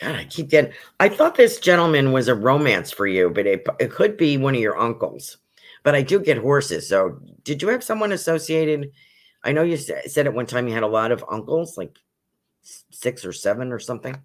[0.00, 0.72] God, I keep getting.
[1.00, 4.54] I thought this gentleman was a romance for you, but it, it could be one
[4.54, 5.38] of your uncles.
[5.84, 6.88] But I do get horses.
[6.88, 8.92] So, did you have someone associated?
[9.42, 11.96] I know you said at one time you had a lot of uncles, like
[12.90, 14.20] six or seven or something.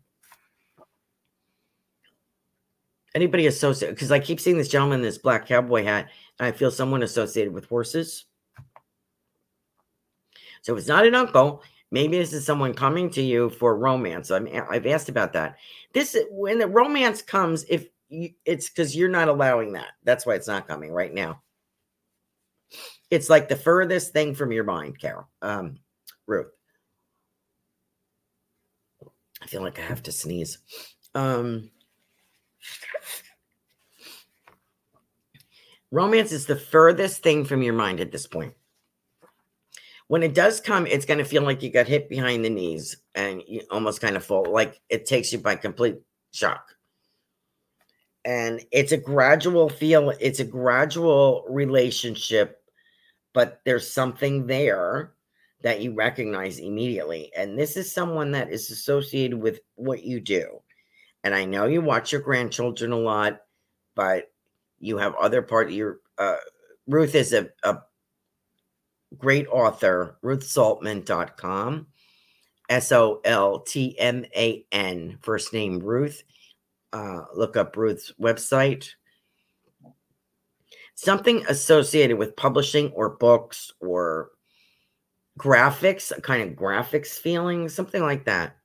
[3.14, 3.96] Anybody associated?
[3.96, 6.10] Because I keep seeing this gentleman in this black cowboy hat,
[6.40, 8.26] and I feel someone associated with horses.
[10.64, 11.64] So it's not an uncle.
[11.92, 14.32] Maybe this is someone coming to you for romance.
[14.32, 15.58] I mean, I've asked about that.
[15.94, 19.92] This when the romance comes, if you, it's because you're not allowing that.
[20.04, 21.42] That's why it's not coming right now.
[23.10, 25.28] It's like the furthest thing from your mind, Carol.
[25.42, 25.80] Um,
[26.28, 26.48] Ruth.
[29.42, 30.60] I feel like I have to sneeze.
[31.14, 31.72] Um,
[35.92, 38.54] romance is the furthest thing from your mind at this point
[40.12, 42.98] when it does come, it's going to feel like you got hit behind the knees
[43.16, 46.02] and you almost kind of fall, like it takes you by complete
[46.34, 46.76] shock.
[48.26, 52.62] And it's a gradual feel, it's a gradual relationship,
[53.34, 55.14] but there's something there
[55.64, 57.32] that you recognize immediately.
[57.38, 60.60] And this is someone that is associated with what you do.
[61.24, 63.40] And I know you watch your grandchildren a lot,
[63.96, 64.26] but
[64.78, 66.36] you have other part of your uh,
[66.86, 67.78] Ruth is a, a
[69.18, 71.88] great author, ruthsoltman.com.
[72.70, 76.24] S O L T M A N, first name Ruth.
[76.94, 78.92] Uh, look up Ruth's website.
[80.96, 84.30] Something associated with publishing or books or
[85.38, 88.56] graphics, a kind of graphics feeling, something like that.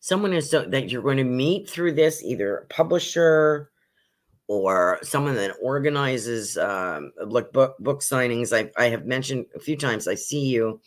[0.00, 3.70] Someone is so that you're going to meet through this, either publisher,
[4.48, 8.56] or someone that organizes um, like book book signings.
[8.56, 10.06] I I have mentioned a few times.
[10.06, 10.80] I see you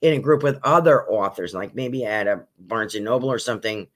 [0.00, 3.88] in a group with other authors, like maybe at a Barnes and Noble or something.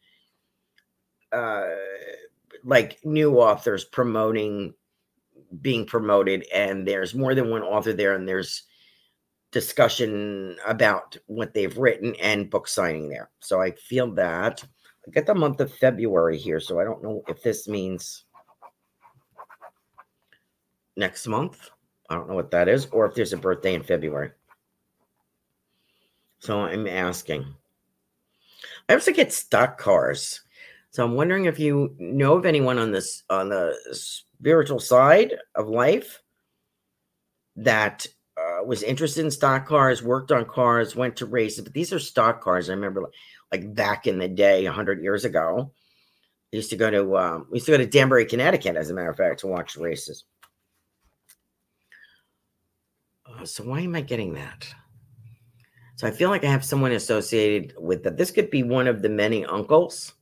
[1.33, 1.71] Uh,
[2.65, 4.73] like new authors promoting,
[5.61, 8.65] being promoted, and there's more than one author there, and there's
[9.51, 13.31] discussion about what they've written and book signing there.
[13.41, 14.65] So I feel that.
[15.07, 18.25] I get the month of February here, so I don't know if this means
[20.97, 21.71] next month.
[22.09, 24.31] I don't know what that is, or if there's a birthday in February.
[26.39, 27.47] So I'm asking.
[28.89, 30.43] I also get stock cars.
[30.91, 35.69] So I'm wondering if you know of anyone on this on the spiritual side of
[35.69, 36.23] life
[37.57, 41.65] that uh, was interested in stock cars, worked on cars, went to races.
[41.65, 42.69] But these are stock cars.
[42.69, 43.11] I remember
[43.51, 45.73] like back in the day, hundred years ago.
[46.53, 48.95] I used to go to um, we used to go to Danbury, Connecticut, as a
[48.95, 50.25] matter of fact, to watch races.
[53.27, 54.67] Uh, so why am I getting that?
[55.97, 58.17] So I feel like I have someone associated with that.
[58.17, 60.15] This could be one of the many uncles.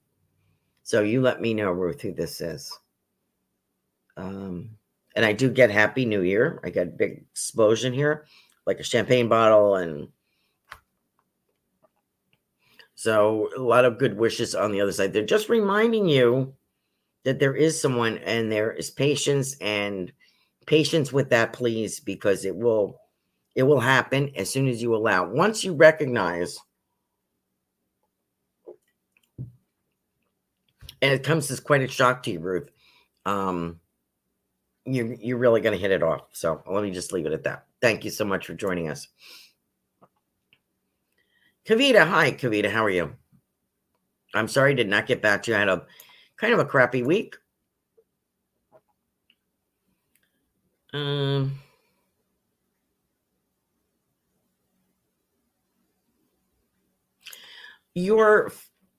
[0.83, 2.71] So you let me know, Ruth, who this is.
[4.17, 4.77] Um,
[5.17, 6.61] and I do get Happy New Year.
[6.65, 8.27] I got a big explosion here,
[8.67, 10.09] like a champagne bottle, and
[12.95, 15.13] so a lot of good wishes on the other side.
[15.13, 16.55] They're just reminding you
[17.25, 20.13] that there is someone, and there is patience and
[20.67, 23.01] patience with that, please, because it will
[23.55, 25.27] it will happen as soon as you allow.
[25.29, 26.59] Once you recognize,
[31.03, 32.71] and it comes as quite a shock to you, Ruth.
[33.27, 33.81] Um,
[34.85, 36.23] you're, you're really going to hit it off.
[36.33, 37.67] So let me just leave it at that.
[37.81, 39.09] Thank you so much for joining us.
[41.67, 43.15] Kavita, hi, Kavita, how are you?
[44.35, 45.57] I'm sorry, did not get back to you.
[45.57, 45.87] I had a
[46.37, 47.37] kind of a crappy week.
[50.93, 51.59] Um,
[57.95, 58.53] your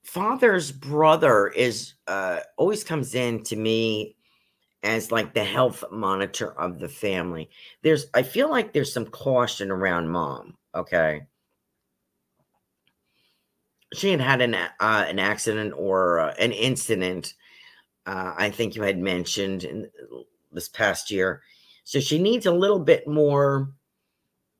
[0.03, 4.15] father's brother is uh, always comes in to me
[4.83, 7.49] as like the health monitor of the family.
[7.83, 10.57] There's, I feel like there's some caution around mom.
[10.75, 11.21] Okay,
[13.93, 17.33] she had had an uh, an accident or uh, an incident
[18.05, 19.89] Uh, I think you had mentioned in
[20.51, 21.41] this past year.
[21.85, 23.71] So she needs a little bit more,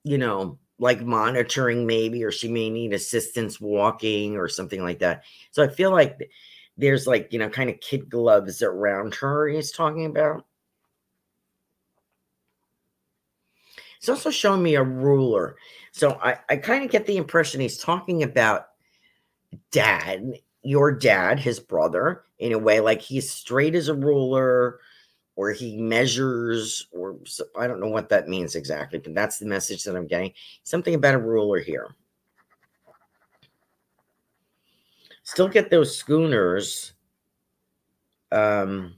[0.03, 5.23] you know, like monitoring maybe, or she may need assistance walking or something like that.
[5.51, 6.29] So I feel like
[6.77, 10.45] there's like, you know, kind of kid gloves around her he's talking about.
[13.97, 15.55] It's also showing me a ruler.
[15.93, 18.67] So I, I kind of get the impression he's talking about
[19.71, 24.79] dad, your dad, his brother, in a way like he's straight as a ruler
[25.35, 27.17] or he measures, or
[27.57, 30.33] I don't know what that means exactly, but that's the message that I'm getting.
[30.63, 31.95] Something about a ruler here.
[35.23, 36.93] Still get those schooners.
[38.31, 38.95] Um,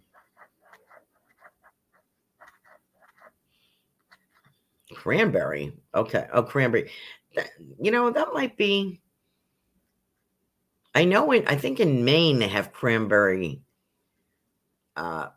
[4.94, 5.74] Cranberry.
[5.94, 6.28] Okay.
[6.34, 6.90] Oh, cranberry.
[7.80, 9.02] You know, that might be.
[10.94, 13.62] I know in I think in Maine they have cranberry.
[14.96, 15.28] Uh,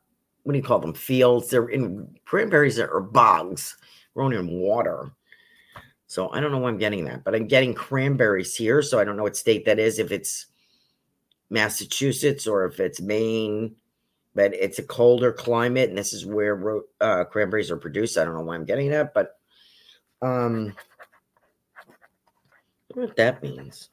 [0.48, 0.94] what do you call them?
[0.94, 1.50] Fields.
[1.50, 3.76] They're in cranberries are bogs
[4.14, 5.10] grown in water.
[6.06, 8.80] So I don't know why I'm getting that, but I'm getting cranberries here.
[8.80, 10.46] So I don't know what state that is, if it's
[11.50, 13.76] Massachusetts or if it's Maine,
[14.34, 18.16] but it's a colder climate, and this is where uh, cranberries are produced.
[18.16, 19.32] I don't know why I'm getting that, but
[20.22, 20.74] um,
[22.94, 23.90] what that means.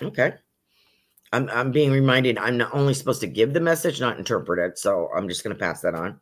[0.00, 0.34] Okay.
[1.36, 4.78] I'm I'm being reminded I'm not only supposed to give the message, not interpret it.
[4.78, 6.18] So I'm just going to pass that on.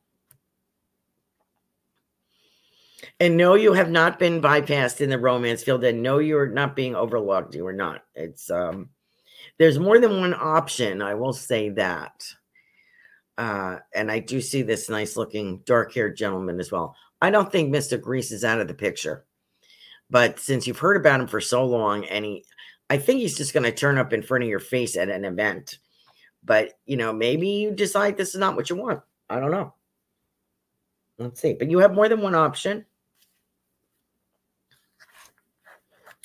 [3.20, 6.74] And no, you have not been bypassed in the romance field, and no, you're not
[6.74, 7.54] being overlooked.
[7.54, 8.02] You are not.
[8.16, 8.88] It's um,
[9.58, 11.00] there's more than one option.
[11.00, 12.26] I will say that.
[13.38, 16.96] Uh, and I do see this nice looking dark haired gentleman as well.
[17.20, 18.00] I don't think Mr.
[18.00, 19.24] Grease is out of the picture.
[20.10, 22.44] But since you've heard about him for so long, and he,
[22.90, 25.24] I think he's just going to turn up in front of your face at an
[25.24, 25.78] event.
[26.44, 29.00] But, you know, maybe you decide this is not what you want.
[29.30, 29.72] I don't know.
[31.18, 31.54] Let's see.
[31.54, 32.84] But you have more than one option,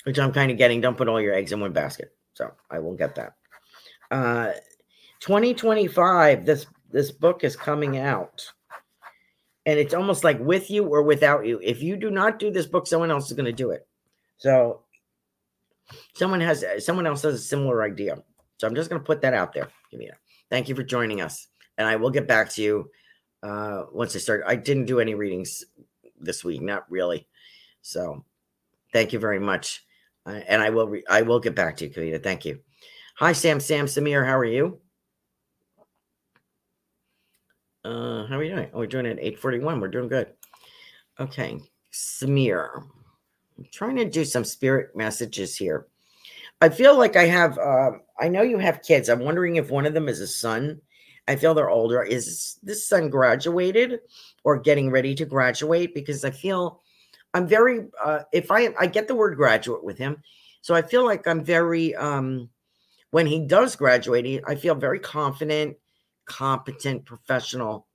[0.04, 0.80] which I'm kind of getting.
[0.80, 2.12] Don't put all your eggs in one basket.
[2.34, 3.34] So I will get that.
[4.10, 4.52] Uh,
[5.20, 8.52] 2025, this this book is coming out
[9.66, 11.60] and it's almost like with you or without you.
[11.62, 13.86] If you do not do this book, someone else is going to do it.
[14.38, 14.82] So
[16.14, 18.18] someone has someone else has a similar idea.
[18.58, 19.68] So I'm just going to put that out there.
[19.90, 20.16] Give me Kavita.
[20.50, 22.90] Thank you for joining us, and I will get back to you
[23.42, 24.42] uh, once I start.
[24.46, 25.64] I didn't do any readings
[26.18, 27.26] this week, not really.
[27.82, 28.24] So
[28.92, 29.84] thank you very much,
[30.26, 32.22] uh, and I will re- I will get back to you, Kavita.
[32.22, 32.60] Thank you.
[33.16, 33.60] Hi, Sam.
[33.60, 34.80] Sam Samir, how are you?
[37.84, 38.68] Uh, how are we doing?
[38.74, 39.80] Oh, we're doing it at 841.
[39.80, 40.28] We're doing good.
[41.18, 41.60] Okay.
[41.92, 42.84] Samir.
[43.72, 45.86] Trying to do some spirit messages here.
[46.60, 49.08] I feel like I have, uh, I know you have kids.
[49.08, 50.80] I'm wondering if one of them is a son.
[51.26, 52.02] I feel they're older.
[52.02, 54.00] Is this son graduated
[54.44, 55.94] or getting ready to graduate?
[55.94, 56.82] Because I feel
[57.32, 60.22] I'm very, uh, if I, I get the word graduate with him.
[60.62, 62.50] So I feel like I'm very, um,
[63.10, 65.76] when he does graduate, I feel very confident
[66.30, 67.88] competent professional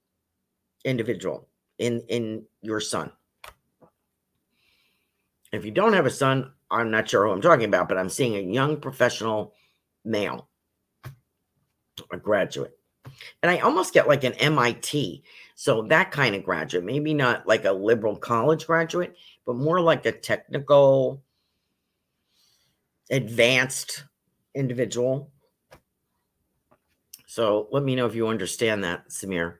[0.83, 1.47] individual
[1.79, 3.09] in in your son
[5.55, 8.09] if you don't have a son i'm not sure who i'm talking about but i'm
[8.09, 9.53] seeing a young professional
[10.03, 10.49] male
[12.11, 12.77] a graduate.
[13.41, 15.21] And i almost get like an mit
[15.55, 20.05] so that kind of graduate maybe not like a liberal college graduate but more like
[20.05, 21.23] a technical
[23.09, 24.03] advanced
[24.53, 25.31] individual.
[27.27, 29.55] So let me know if you understand that, Samir.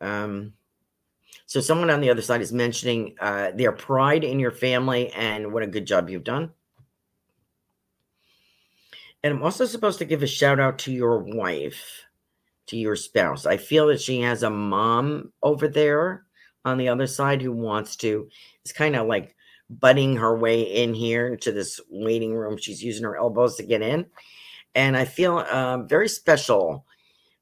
[0.00, 0.54] Um,
[1.48, 5.50] so someone on the other side is mentioning uh, their pride in your family and
[5.50, 6.50] what a good job you've done.
[9.22, 12.04] And I'm also supposed to give a shout out to your wife,
[12.66, 13.46] to your spouse.
[13.46, 16.26] I feel that she has a mom over there
[16.66, 18.28] on the other side who wants to,
[18.60, 19.34] it's kind of like
[19.70, 22.58] butting her way in here to this waiting room.
[22.58, 24.04] She's using her elbows to get in.
[24.74, 26.84] And I feel uh, very special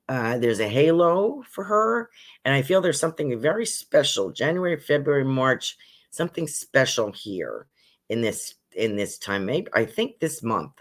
[0.08, 2.10] uh, there's a halo for her,
[2.44, 4.30] and I feel there's something very special.
[4.30, 5.76] January, February, March,
[6.10, 7.66] something special here
[8.08, 9.44] in this in this time.
[9.44, 10.72] Maybe I think this month.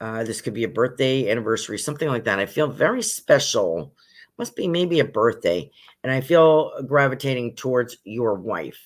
[0.00, 2.40] Uh, this could be a birthday, anniversary, something like that.
[2.40, 3.94] I feel very special.
[4.36, 5.70] Must be maybe a birthday,
[6.02, 8.80] and I feel gravitating towards your wife.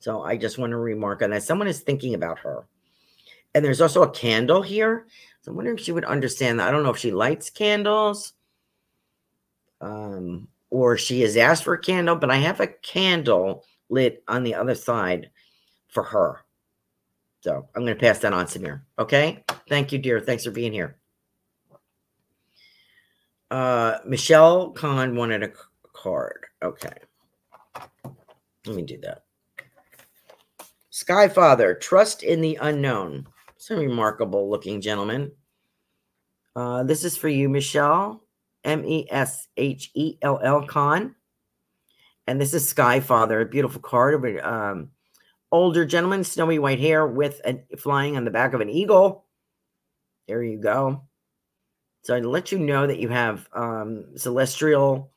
[0.00, 1.42] So I just want to remark on that.
[1.42, 2.66] Someone is thinking about her.
[3.54, 5.06] And there's also a candle here.
[5.42, 6.68] So I wonder if she would understand that.
[6.68, 8.32] I don't know if she lights candles
[9.80, 14.44] um, or she has asked for a candle, but I have a candle lit on
[14.44, 15.30] the other side
[15.88, 16.40] for her.
[17.42, 18.82] So I'm going to pass that on, Samir.
[18.98, 19.44] Okay.
[19.68, 20.20] Thank you, dear.
[20.20, 20.96] Thanks for being here.
[23.50, 25.50] Uh, Michelle Kahn wanted a
[25.92, 26.46] card.
[26.62, 26.94] Okay.
[28.64, 29.24] Let me do that.
[30.92, 33.26] Skyfather, trust in the unknown.
[33.62, 35.30] It's a remarkable looking gentleman.
[36.56, 38.24] Uh, this is for you, Michelle.
[38.64, 41.14] M E S H E L L Con.
[42.26, 44.88] And this is Skyfather, a beautiful card um,
[45.52, 49.26] older gentleman, snowy white hair with a, flying on the back of an eagle.
[50.26, 51.04] There you go.
[52.02, 55.12] So to let you know that you have um, celestial,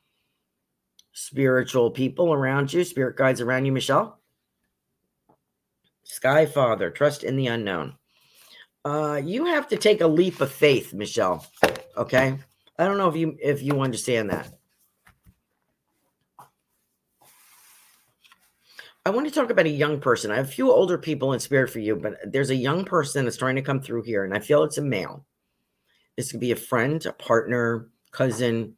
[1.12, 4.20] spiritual people around you, spirit guides around you, Michelle.
[6.04, 7.96] Sky Father, trust in the unknown.
[8.86, 11.44] Uh, you have to take a leap of faith, Michelle.
[11.96, 12.38] Okay,
[12.78, 14.48] I don't know if you if you understand that.
[19.04, 20.30] I want to talk about a young person.
[20.30, 23.24] I have a few older people in spirit for you, but there's a young person
[23.24, 25.26] that's trying to come through here, and I feel it's a male.
[26.16, 28.76] This could be a friend, a partner, cousin,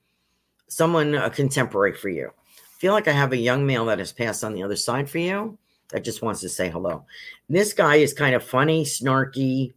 [0.68, 2.28] someone, a contemporary for you.
[2.28, 5.10] I feel like I have a young male that has passed on the other side
[5.10, 5.58] for you
[5.90, 7.04] that just wants to say hello.
[7.50, 9.74] This guy is kind of funny, snarky,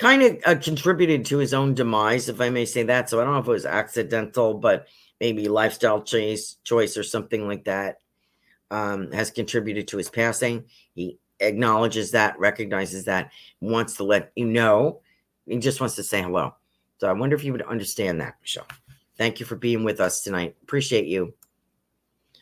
[0.00, 3.10] kind of uh, contributed to his own demise, if I may say that.
[3.10, 4.88] So I don't know if it was accidental, but
[5.20, 7.98] maybe lifestyle choice, choice or something like that
[8.70, 10.64] um, has contributed to his passing.
[10.94, 13.30] He acknowledges that, recognizes that,
[13.60, 15.02] wants to let you know.
[15.46, 16.54] He just wants to say hello.
[16.96, 18.66] So I wonder if you would understand that, Michelle.
[19.18, 20.56] Thank you for being with us tonight.
[20.62, 21.34] Appreciate you.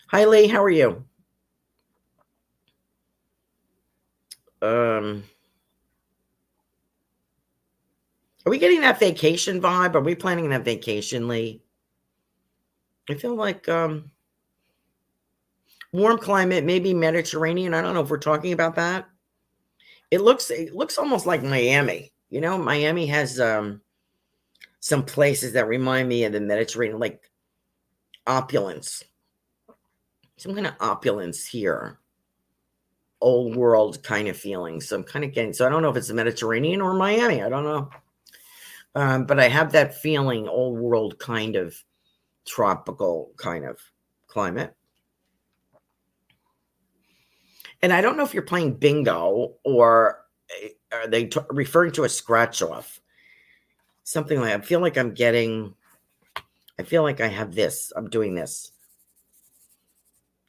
[0.09, 0.47] Hi, Lee.
[0.47, 1.05] How are you?
[4.63, 5.25] Um,
[8.47, 9.95] are we getting that vacation vibe?
[9.95, 11.63] Are we planning that vacation, Lee?
[13.11, 14.11] I feel like um
[15.93, 17.75] warm climate, maybe Mediterranean.
[17.75, 19.09] I don't know if we're talking about that.
[20.11, 22.13] It looks it looks almost like Miami.
[22.31, 23.81] You know, Miami has um
[24.81, 27.31] some places that remind me of the Mediterranean, like
[28.27, 29.05] opulence.
[30.37, 31.99] Some kind of opulence here.
[33.21, 34.81] Old world kind of feeling.
[34.81, 37.43] So I'm kind of getting so I don't know if it's the Mediterranean or Miami.
[37.43, 37.91] I don't know.
[38.95, 41.77] Um, but I have that feeling, old world kind of
[42.47, 43.79] tropical kind of
[44.27, 44.75] climate.
[47.83, 50.25] And I don't know if you're playing bingo or
[50.63, 53.01] eh, are they t- referring to a scratch off?
[54.03, 55.75] Something like I feel like I'm getting,
[56.79, 57.93] I feel like I have this.
[57.95, 58.73] I'm doing this.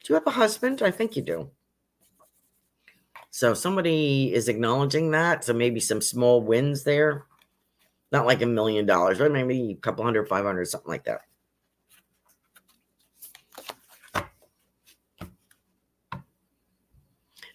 [0.02, 0.82] Do you have a husband?
[0.82, 1.50] I think you do.
[3.30, 5.44] So somebody is acknowledging that.
[5.44, 7.26] So maybe some small wins there.
[8.12, 11.20] Not like a million dollars, but maybe a couple hundred, five hundred, something like that.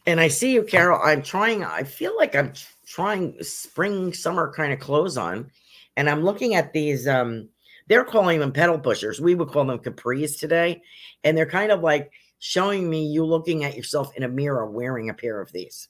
[0.08, 1.00] And I see you, Carol.
[1.04, 2.54] I'm trying, I feel like I'm
[2.86, 5.50] trying spring, summer kind of clothes on.
[5.98, 7.50] And I'm looking at these, um,
[7.88, 9.20] they're calling them pedal pushers.
[9.20, 10.82] We would call them capris today.
[11.24, 15.10] And they're kind of like showing me you looking at yourself in a mirror wearing
[15.10, 15.90] a pair of these.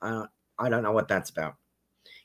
[0.00, 0.26] Uh,
[0.58, 1.56] I don't know what that's about.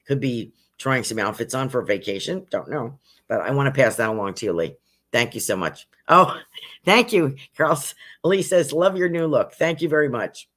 [0.07, 2.45] Could be trying some outfits on for vacation.
[2.49, 2.99] Don't know.
[3.27, 4.75] But I want to pass that along to you, Lee.
[5.11, 5.87] Thank you so much.
[6.07, 6.37] Oh,
[6.85, 7.81] thank you, Carl.
[8.23, 9.53] Lee says, love your new look.
[9.53, 10.49] Thank you very much.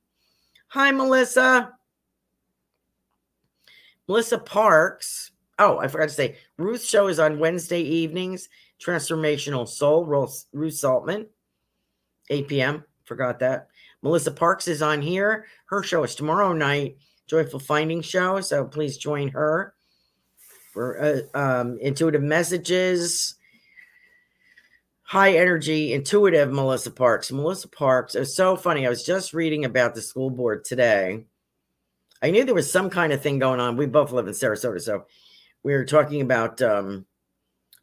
[0.68, 1.72] Hi, Melissa.
[4.06, 5.30] Melissa Parks.
[5.58, 8.48] Oh, I forgot to say, Ruth's show is on Wednesday evenings.
[8.80, 11.26] Transformational Soul, Ruth Soltman,
[12.30, 12.84] 8 p.m.
[13.04, 13.68] Forgot that.
[14.02, 15.46] Melissa Parks is on here.
[15.66, 16.96] Her show is tomorrow night,
[17.26, 18.40] Joyful Finding Show.
[18.40, 19.74] So please join her
[20.78, 23.34] for uh, um, intuitive messages.
[25.02, 27.32] High energy, intuitive Melissa Parks.
[27.32, 28.14] Melissa Parks.
[28.14, 28.86] Was so funny.
[28.86, 31.24] I was just reading about the school board today.
[32.22, 33.76] I knew there was some kind of thing going on.
[33.76, 35.06] We both live in Sarasota, so
[35.64, 37.06] we were talking about um,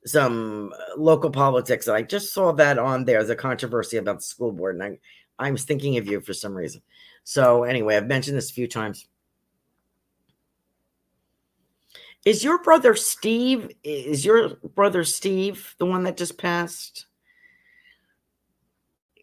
[0.06, 1.90] some local politics.
[1.90, 5.00] I just saw that on there, the controversy about the school board, and I,
[5.38, 6.82] I was thinking of you for some reason.
[7.26, 9.06] So anyway, I've mentioned this a few times.
[12.26, 13.72] Is your brother Steve?
[13.84, 17.06] Is your brother Steve the one that just passed?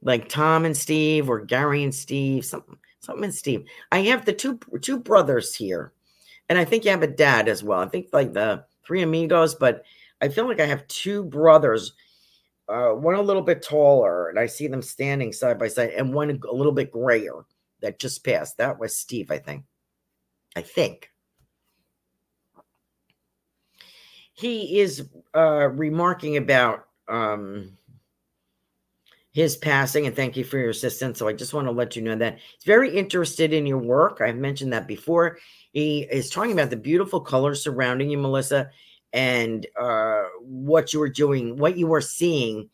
[0.03, 3.65] Like Tom and Steve, or Gary and Steve, something, something and Steve.
[3.91, 5.93] I have the two two brothers here,
[6.49, 7.81] and I think you have a dad as well.
[7.81, 9.85] I think like the three amigos, but
[10.21, 11.95] I feel like I have two brothers.
[12.69, 16.15] Uh, one a little bit taller, and I see them standing side by side, and
[16.15, 17.45] one a little bit grayer
[17.81, 18.59] that just passed.
[18.59, 19.65] That was Steve, I think.
[20.55, 21.12] I think.
[24.43, 27.77] He is uh, remarking about um,
[29.33, 31.19] his passing and thank you for your assistance.
[31.19, 34.21] So I just want to let you know that he's very interested in your work.
[34.21, 35.39] I've mentioned that before.
[35.73, 38.71] He is talking about the beautiful colors surrounding you, Melissa,
[39.15, 42.69] and uh, what you are doing, what you are seeing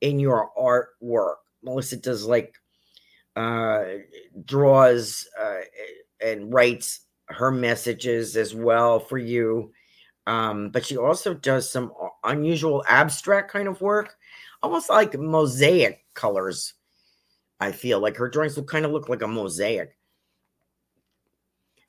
[0.00, 1.36] in your artwork.
[1.62, 2.54] Melissa does like
[3.36, 3.84] uh,
[4.44, 5.60] draws uh,
[6.24, 9.72] and writes her messages as well for you.
[10.26, 11.92] Um, but she also does some
[12.24, 14.16] unusual abstract kind of work,
[14.62, 16.74] almost like mosaic colors.
[17.60, 19.96] I feel like her drawings will kind of look like a mosaic.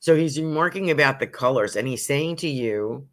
[0.00, 3.08] So he's remarking about the colors, and he's saying to you,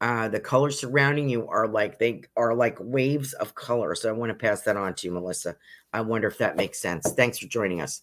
[0.00, 3.94] uh, the colors surrounding you are like they are like waves of color.
[3.94, 5.56] So I want to pass that on to you, Melissa.
[5.92, 7.10] I wonder if that makes sense.
[7.12, 8.02] Thanks for joining us.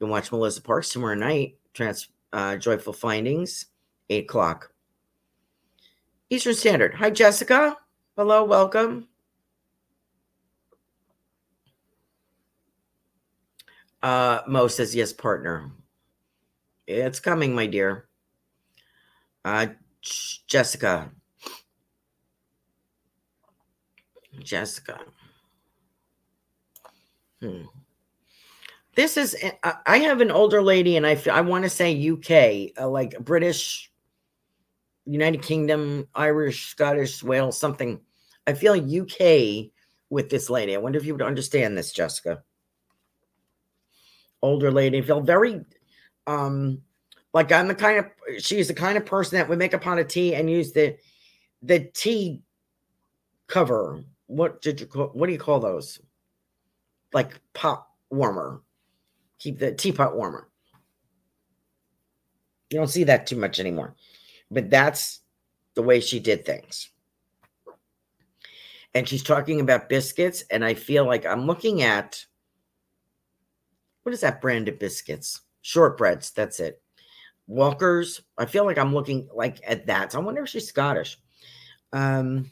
[0.00, 1.56] You can watch Melissa Parks tomorrow night.
[1.72, 3.66] Trans uh, Joyful Findings,
[4.10, 4.73] eight o'clock
[6.34, 6.94] Eastern Standard.
[6.94, 7.76] Hi, Jessica.
[8.16, 9.06] Hello, welcome.
[14.02, 15.70] Uh, Mo says yes, partner.
[16.88, 18.08] It's coming, my dear.
[19.44, 19.68] Uh,
[20.48, 21.12] Jessica.
[24.42, 24.98] Jessica.
[27.40, 27.62] Hmm.
[28.96, 29.52] This is, eh,
[29.86, 33.92] I have an older lady, and I, I want to say UK, uh, like British,
[35.06, 38.00] United Kingdom, Irish, Scottish, Wales, something.
[38.46, 39.70] I feel UK
[40.10, 40.74] with this lady.
[40.74, 42.42] I wonder if you would understand this, Jessica.
[44.42, 45.60] Older lady, I feel very
[46.26, 46.80] um
[47.34, 49.98] like I'm the kind of she's the kind of person that would make a pot
[49.98, 50.96] of tea and use the
[51.62, 52.42] the tea
[53.46, 54.02] cover.
[54.26, 56.00] What did you call what do you call those?
[57.12, 58.62] Like pot warmer.
[59.38, 60.48] Keep the teapot warmer.
[62.70, 63.94] You don't see that too much anymore.
[64.50, 65.20] But that's
[65.74, 66.90] the way she did things.
[68.94, 72.24] And she's talking about biscuits, and I feel like I'm looking at
[74.04, 75.40] what is that brand of biscuits?
[75.64, 76.80] Shortbreads, that's it.
[77.46, 78.22] Walkers.
[78.38, 80.12] I feel like I'm looking like at that.
[80.12, 81.18] So I wonder if she's Scottish.
[81.92, 82.50] Um,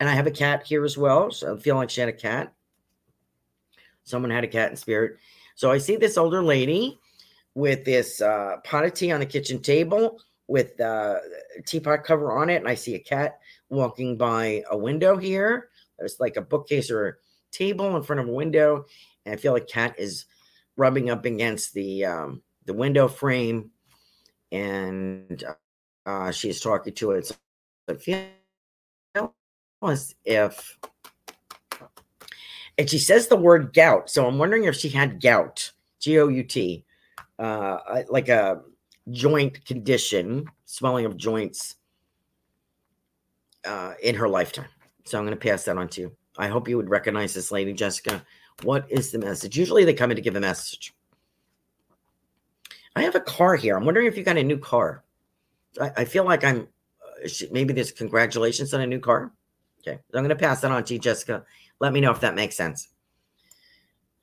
[0.00, 1.30] and I have a cat here as well.
[1.30, 2.52] So I feel like she had a cat.
[4.04, 5.18] Someone had a cat in spirit.
[5.54, 6.98] So I see this older lady
[7.54, 10.20] with this uh, pot of tea on the kitchen table
[10.50, 11.20] with a
[11.64, 12.56] teapot cover on it.
[12.56, 13.38] And I see a cat
[13.68, 15.68] walking by a window here.
[15.96, 17.12] There's like a bookcase or a
[17.52, 18.84] table in front of a window.
[19.24, 20.24] And I feel like cat is
[20.76, 23.70] rubbing up against the um, the window frame
[24.50, 25.44] and
[26.04, 27.26] uh, she's talking to it.
[27.28, 27.34] So
[27.88, 29.32] I feel
[29.86, 30.78] as if,
[32.76, 34.10] and she says the word gout.
[34.10, 35.70] So I'm wondering if she had gout,
[36.00, 36.84] G O U T,
[37.38, 37.78] uh,
[38.08, 38.62] like a
[39.10, 41.76] joint condition, swelling of joints
[43.64, 44.68] uh, in her lifetime.
[45.04, 46.16] So I'm going to pass that on to you.
[46.38, 48.24] I hope you would recognize this lady, Jessica.
[48.62, 49.56] What is the message?
[49.56, 50.94] Usually they come in to give a message.
[52.96, 53.76] I have a car here.
[53.76, 55.04] I'm wondering if you got a new car.
[55.80, 56.68] I, I feel like I'm
[57.24, 59.32] uh, maybe there's congratulations on a new car.
[59.80, 61.44] Okay, so I'm going to pass that on to you, Jessica.
[61.78, 62.88] Let me know if that makes sense.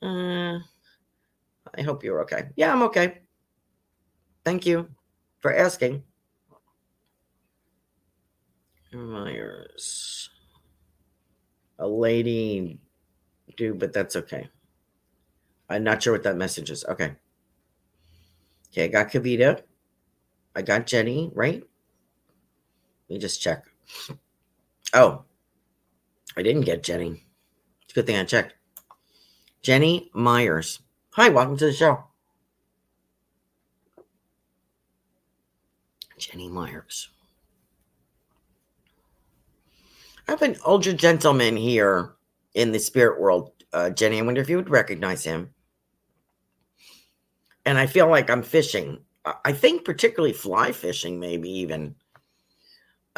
[0.02, 0.60] Uh,
[1.76, 2.50] I hope you're okay.
[2.56, 3.20] Yeah, I'm okay.
[4.48, 4.88] Thank you
[5.42, 6.04] for asking.
[8.94, 10.30] Myers.
[11.80, 12.80] A lady,
[13.58, 14.48] dude, but that's okay.
[15.70, 16.86] I'm not sure what that message is.
[16.86, 17.12] Okay.
[18.72, 19.64] Okay, I got Kavita.
[20.56, 21.62] I got Jenny, right?
[23.10, 23.66] Let me just check.
[24.94, 25.26] Oh,
[26.38, 27.26] I didn't get Jenny.
[27.84, 28.56] It's a good thing I checked.
[29.62, 30.80] Jenny Myers.
[31.16, 32.06] Hi, welcome to the show.
[36.18, 37.10] Jenny Myers.
[40.28, 42.16] I have an older gentleman here
[42.54, 44.20] in the spirit world, uh, Jenny.
[44.20, 45.54] I wonder if you would recognize him
[47.68, 49.00] and I feel like I'm fishing.
[49.44, 51.96] I think particularly fly fishing, maybe even.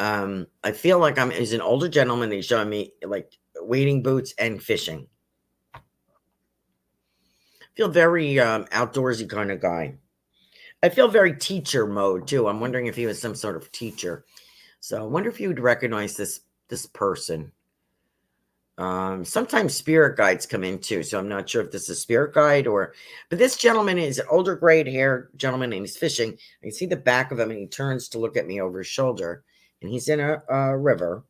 [0.00, 2.32] Um, I feel like I'm he's an older gentleman.
[2.32, 5.06] He's showing me like wading boots and fishing.
[5.72, 5.78] I
[7.76, 9.94] feel very um, outdoorsy kind of guy.
[10.82, 12.48] I feel very teacher mode too.
[12.48, 14.24] I'm wondering if he was some sort of teacher.
[14.80, 17.52] So I wonder if you would recognize this this person.
[18.78, 21.94] Um, sometimes spirit guides come in too, so I'm not sure if this is a
[21.96, 22.94] spirit guide or.
[23.28, 26.32] But this gentleman is an older, grayed hair gentleman, and he's fishing.
[26.32, 28.78] I can see the back of him, and he turns to look at me over
[28.78, 29.44] his shoulder,
[29.82, 31.24] and he's in a, a river.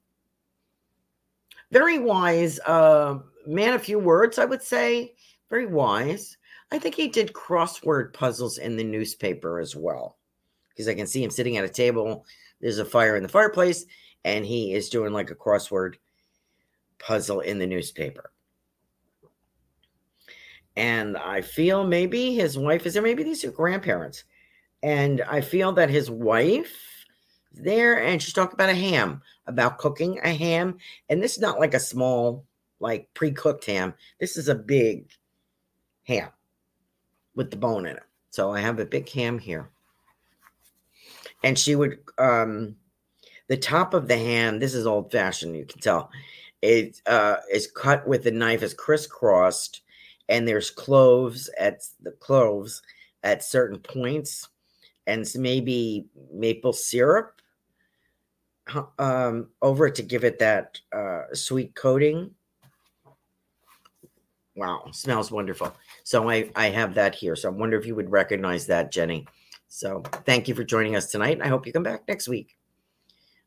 [1.73, 3.75] Very wise, uh, man.
[3.75, 5.15] A few words, I would say.
[5.49, 6.37] Very wise.
[6.73, 10.19] I think he did crossword puzzles in the newspaper as well,
[10.69, 12.25] because I can see him sitting at a table.
[12.61, 13.87] There's a fire in the fireplace,
[14.25, 15.97] and he is doing like a crossword
[16.99, 18.31] puzzle in the newspaper.
[20.77, 24.25] And I feel maybe his wife is there, maybe these are grandparents.
[24.83, 27.05] And I feel that his wife
[27.53, 30.79] there, and she's talking about a ham, about cooking a ham.
[31.09, 32.47] And this is not like a small,
[32.79, 33.95] like pre-cooked ham.
[34.21, 35.11] This is a big
[36.05, 36.31] ham
[37.41, 38.03] with the bone in it.
[38.29, 39.71] So I have a big ham here.
[41.43, 42.77] And she would um
[43.49, 46.11] the top of the ham, this is old fashioned, you can tell.
[46.61, 49.81] It uh is cut with the knife is crisscrossed
[50.29, 52.83] and there's cloves at the cloves
[53.23, 54.51] at certain points
[55.07, 57.41] and maybe maple syrup
[58.99, 62.33] um, over it to give it that uh, sweet coating.
[64.55, 65.75] Wow, smells wonderful.
[66.11, 67.37] So I, I have that here.
[67.37, 69.29] So I wonder if you would recognize that, Jenny.
[69.69, 71.39] So thank you for joining us tonight.
[71.41, 72.57] I hope you come back next week.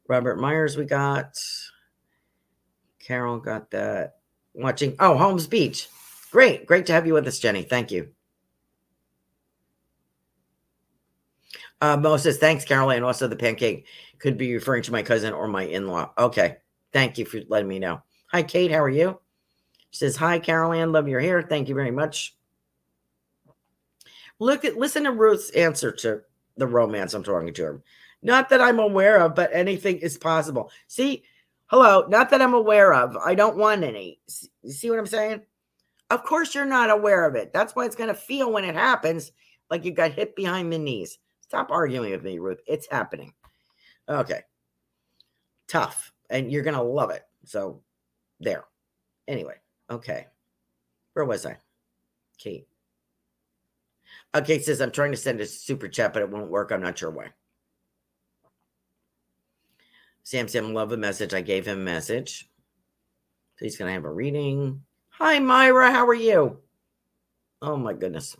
[0.07, 1.37] Robert Myers, we got.
[2.99, 4.13] Carol got that.
[4.53, 4.95] Watching.
[5.01, 5.89] Oh, Holmes Beach.
[6.31, 6.65] Great.
[6.65, 7.63] Great to have you with us, Jenny.
[7.63, 8.11] Thank you.
[11.81, 13.03] Uh, Moses, thanks, Carolan.
[13.03, 13.87] Also, the pancake
[14.19, 16.13] could be referring to my cousin or my in law.
[16.17, 16.59] Okay.
[16.93, 18.01] Thank you for letting me know.
[18.31, 18.71] Hi, Kate.
[18.71, 19.19] How are you?
[19.91, 20.93] She says, Hi, Carolan.
[20.93, 21.41] Love your hair.
[21.41, 22.37] Thank you very much.
[24.39, 26.21] Look at listen to Ruth's answer to
[26.57, 27.83] the romance I'm talking to her.
[28.21, 30.71] Not that I'm aware of, but anything is possible.
[30.87, 31.23] See,
[31.67, 33.17] hello, not that I'm aware of.
[33.17, 34.19] I don't want any.
[34.61, 35.41] You see what I'm saying?
[36.09, 37.51] Of course, you're not aware of it.
[37.51, 39.31] That's why it's going to feel when it happens
[39.69, 41.17] like you got hit behind the knees.
[41.41, 42.59] Stop arguing with me, Ruth.
[42.67, 43.33] It's happening.
[44.07, 44.41] Okay.
[45.67, 46.13] Tough.
[46.29, 47.23] And you're going to love it.
[47.45, 47.81] So,
[48.39, 48.65] there.
[49.27, 49.55] Anyway,
[49.89, 50.27] okay.
[51.13, 51.57] Where was I?
[52.37, 52.67] Kate.
[54.35, 56.71] Okay, says I'm trying to send a super chat, but it won't work.
[56.71, 57.27] I'm not sure why.
[60.23, 61.33] Sam Sam, love a message.
[61.33, 62.49] I gave him a message.
[63.57, 64.81] So he's to have a reading.
[65.09, 65.91] Hi, Myra.
[65.91, 66.57] How are you?
[67.61, 68.35] Oh, my goodness.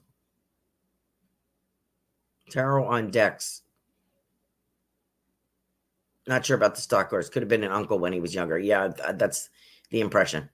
[2.50, 3.62] Tarot on decks.
[6.26, 7.30] Not sure about the stock horse.
[7.30, 8.58] Could have been an uncle when he was younger.
[8.58, 9.50] Yeah, uh, that's
[9.90, 10.50] the impression.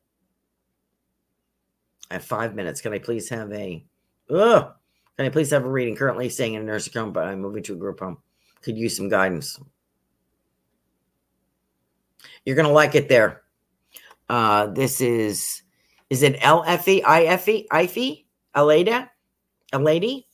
[2.09, 2.81] I have five minutes.
[2.81, 3.85] Can I please have a.
[4.29, 4.73] Ugh.
[5.19, 5.97] Can I please have a reading?
[5.97, 8.19] Currently staying in a nursing home, but I'm moving to a group home.
[8.61, 9.59] Could use some guidance.
[12.45, 13.41] You're to like it there.
[14.29, 15.61] Uh, this is
[16.09, 19.09] is it L F E I F E I F E Aleda?
[19.73, 20.25] A lady?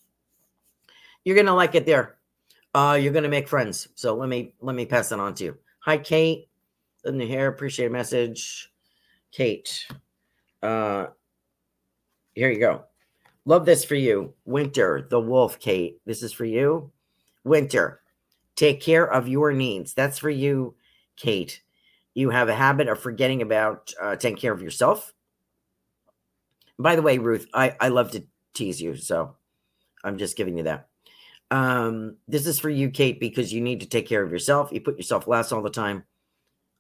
[1.24, 2.18] You're gonna like it there.
[2.76, 3.88] Uh, you're gonna make friends.
[3.96, 5.58] So let me let me pass that on to you.
[5.80, 6.48] Hi, Kate.
[7.06, 8.72] In the hair, appreciate a message.
[9.32, 9.88] Kate.
[10.62, 11.08] Uh
[12.36, 12.84] here you go.
[13.46, 14.34] Love this for you.
[14.46, 16.00] Winter, the wolf, Kate.
[16.06, 16.92] This is for you.
[17.44, 18.02] Winter,
[18.56, 19.94] take care of your needs.
[19.94, 20.76] That's for you,
[21.16, 21.62] Kate.
[22.16, 25.14] You have a habit of forgetting about uh, taking care of yourself.
[26.80, 28.24] By the way, Ruth, I, I love to
[28.54, 29.36] tease you, so
[30.04, 30.88] I'm just giving you that.
[31.52, 34.72] Um, this is for you, Kate, because you need to take care of yourself.
[34.72, 36.04] You put yourself last all the time.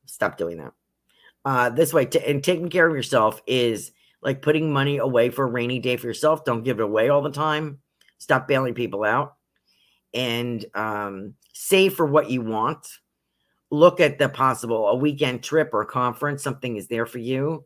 [0.07, 0.74] Stop doing that.
[1.43, 3.91] Uh, this way, t- and taking care of yourself is
[4.26, 6.43] like putting money away for a rainy day for yourself.
[6.43, 7.80] Don't give it away all the time.
[8.17, 9.36] Stop bailing people out
[10.13, 12.86] and um, save for what you want.
[13.69, 16.43] Look at the possible a weekend trip or conference.
[16.43, 17.63] Something is there for you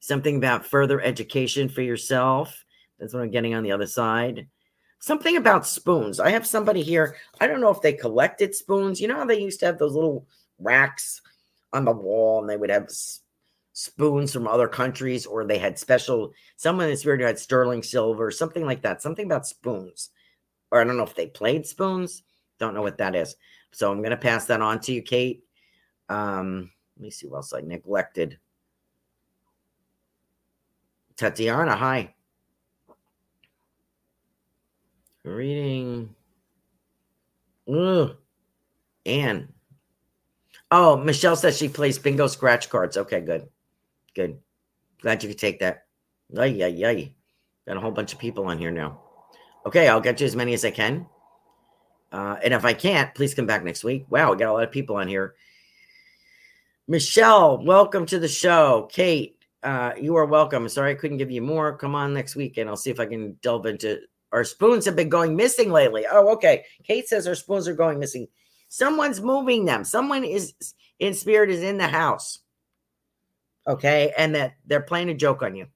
[0.00, 2.64] something about further education for yourself.
[2.98, 4.48] That's what I'm getting on the other side.
[5.00, 6.18] Something about spoons.
[6.18, 7.16] I have somebody here.
[7.40, 9.00] I don't know if they collected spoons.
[9.00, 10.26] You know how they used to have those little
[10.58, 11.20] racks
[11.72, 12.90] on the wall and they would have
[13.78, 18.28] spoons from other countries or they had special, someone in the spirit had sterling silver,
[18.32, 19.00] something like that.
[19.00, 20.10] Something about spoons.
[20.72, 22.24] Or I don't know if they played spoons.
[22.58, 23.36] Don't know what that is.
[23.70, 25.44] So I'm going to pass that on to you, Kate.
[26.08, 28.40] Um, let me see what else I neglected.
[31.16, 32.14] Tatiana, hi.
[35.22, 36.16] Reading.
[37.72, 38.16] Ugh.
[39.06, 39.52] Anne.
[40.72, 42.96] Oh, Michelle says she plays bingo scratch cards.
[42.96, 43.48] Okay, good.
[44.14, 44.38] Good.
[45.00, 45.84] Glad you could take that.
[46.30, 47.14] Yay, yay, yay.
[47.66, 49.00] Got a whole bunch of people on here now.
[49.66, 51.06] Okay, I'll get you as many as I can.
[52.10, 54.06] Uh, and if I can't, please come back next week.
[54.08, 55.34] Wow, we got a lot of people on here.
[56.86, 58.88] Michelle, welcome to the show.
[58.90, 60.68] Kate, uh, you are welcome.
[60.68, 61.76] Sorry I couldn't give you more.
[61.76, 64.00] Come on next week and I'll see if I can delve into
[64.32, 66.06] our spoons have been going missing lately.
[66.10, 66.64] Oh, okay.
[66.84, 68.28] Kate says our spoons are going missing.
[68.68, 69.84] Someone's moving them.
[69.84, 70.54] Someone is
[70.98, 72.38] in spirit is in the house.
[73.66, 74.12] Okay.
[74.16, 75.66] And that they're playing a joke on you.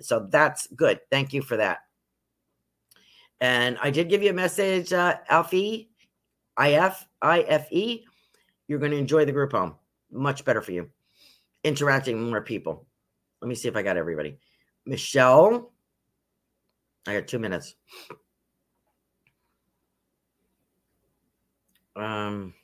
[0.00, 1.00] So that's good.
[1.10, 1.78] Thank you for that.
[3.40, 5.90] And I did give you a message, uh, Alfie,
[6.60, 8.00] IF, IFE.
[8.66, 9.76] You're going to enjoy the group home.
[10.10, 10.90] Much better for you.
[11.64, 12.86] Interacting with more people.
[13.40, 14.38] Let me see if I got everybody.
[14.86, 15.72] Michelle.
[17.06, 17.74] I got two minutes.
[21.96, 22.54] Um,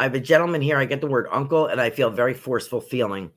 [0.00, 0.78] I have a gentleman here.
[0.78, 3.30] I get the word uncle, and I feel very forceful feeling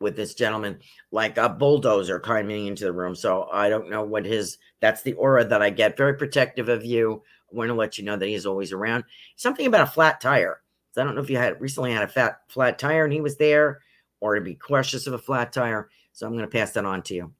[0.00, 0.78] with this gentleman,
[1.10, 3.14] like a bulldozer coming into the room.
[3.14, 4.58] So I don't know what his.
[4.80, 5.96] That's the aura that I get.
[5.96, 7.22] Very protective of you.
[7.52, 9.04] I want to let you know that he's always around.
[9.36, 10.60] Something about a flat tire.
[10.92, 13.20] So I don't know if you had recently had a fat flat tire and he
[13.20, 13.80] was there,
[14.20, 15.88] or to be cautious of a flat tire.
[16.12, 17.32] So I'm going to pass that on to you.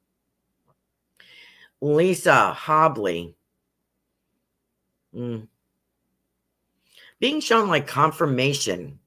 [1.80, 3.34] Lisa Hobley.
[5.14, 5.48] Mm.
[7.20, 8.98] Being shown like confirmation,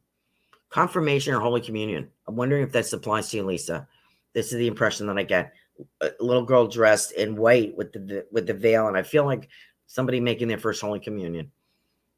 [0.69, 2.09] confirmation or Holy Communion.
[2.27, 3.87] I'm wondering if that applies to you, Lisa.
[4.33, 5.53] This is the impression that I get.
[6.01, 9.49] A little girl dressed in white with the with the veil, and I feel like
[9.87, 11.51] somebody making their first Holy Communion.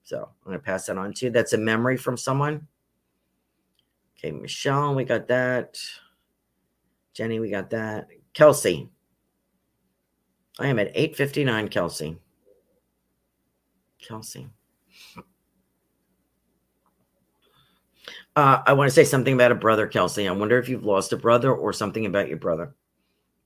[0.04, 1.32] So I'm to pass that on to you.
[1.32, 2.68] That's a memory from someone.
[4.18, 5.78] Okay, Michelle, we got that.
[7.14, 8.08] Jenny, we got that.
[8.34, 8.90] Kelsey.
[10.60, 12.18] I am at 859, Kelsey.
[14.00, 14.50] Kelsey.
[18.36, 20.28] Uh, I want to say something about a brother, Kelsey.
[20.28, 22.74] I wonder if you've lost a brother or something about your brother.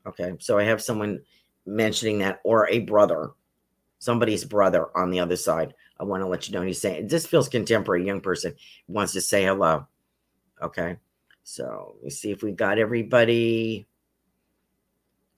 [0.05, 1.21] Okay, so I have someone
[1.65, 3.31] mentioning that or a brother,
[3.99, 5.73] somebody's brother on the other side.
[5.99, 6.61] I want to let you know.
[6.61, 8.05] he's saying this feels contemporary.
[8.05, 8.53] Young person
[8.87, 9.85] wants to say hello.
[10.61, 10.97] Okay,
[11.43, 13.87] so let me see if we got everybody.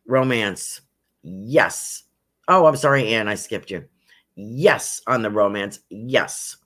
[0.06, 0.82] Romance,
[1.24, 2.04] yes.
[2.48, 3.28] Oh, I'm sorry, Anne.
[3.28, 3.86] I skipped you.
[4.36, 6.58] Yes, on the romance, yes.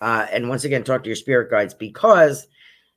[0.00, 2.46] Uh, and once again, talk to your spirit guides because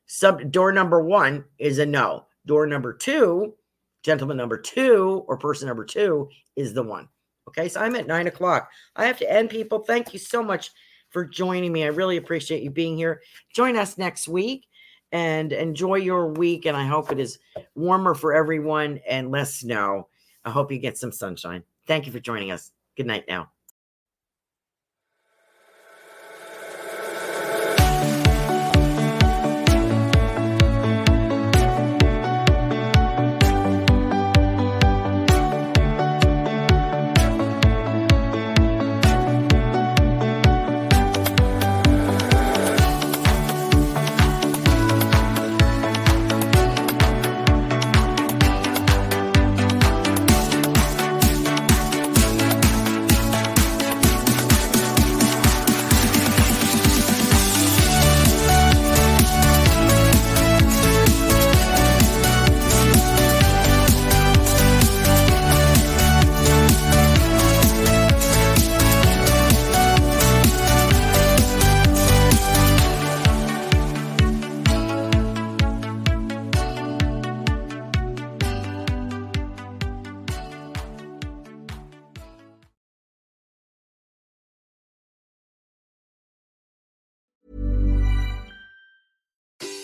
[0.06, 2.26] sub door number one is a no.
[2.46, 3.54] Door number two,
[4.02, 7.08] gentleman number two, or person number two is the one.
[7.48, 8.70] Okay, so I'm at nine o'clock.
[8.96, 9.80] I have to end, people.
[9.80, 10.70] Thank you so much
[11.10, 11.84] for joining me.
[11.84, 13.22] I really appreciate you being here.
[13.54, 14.66] Join us next week
[15.12, 16.66] and enjoy your week.
[16.66, 17.38] And I hope it is
[17.74, 20.08] warmer for everyone and less snow.
[20.44, 21.62] I hope you get some sunshine.
[21.86, 22.72] Thank you for joining us.
[22.96, 23.53] Good night now.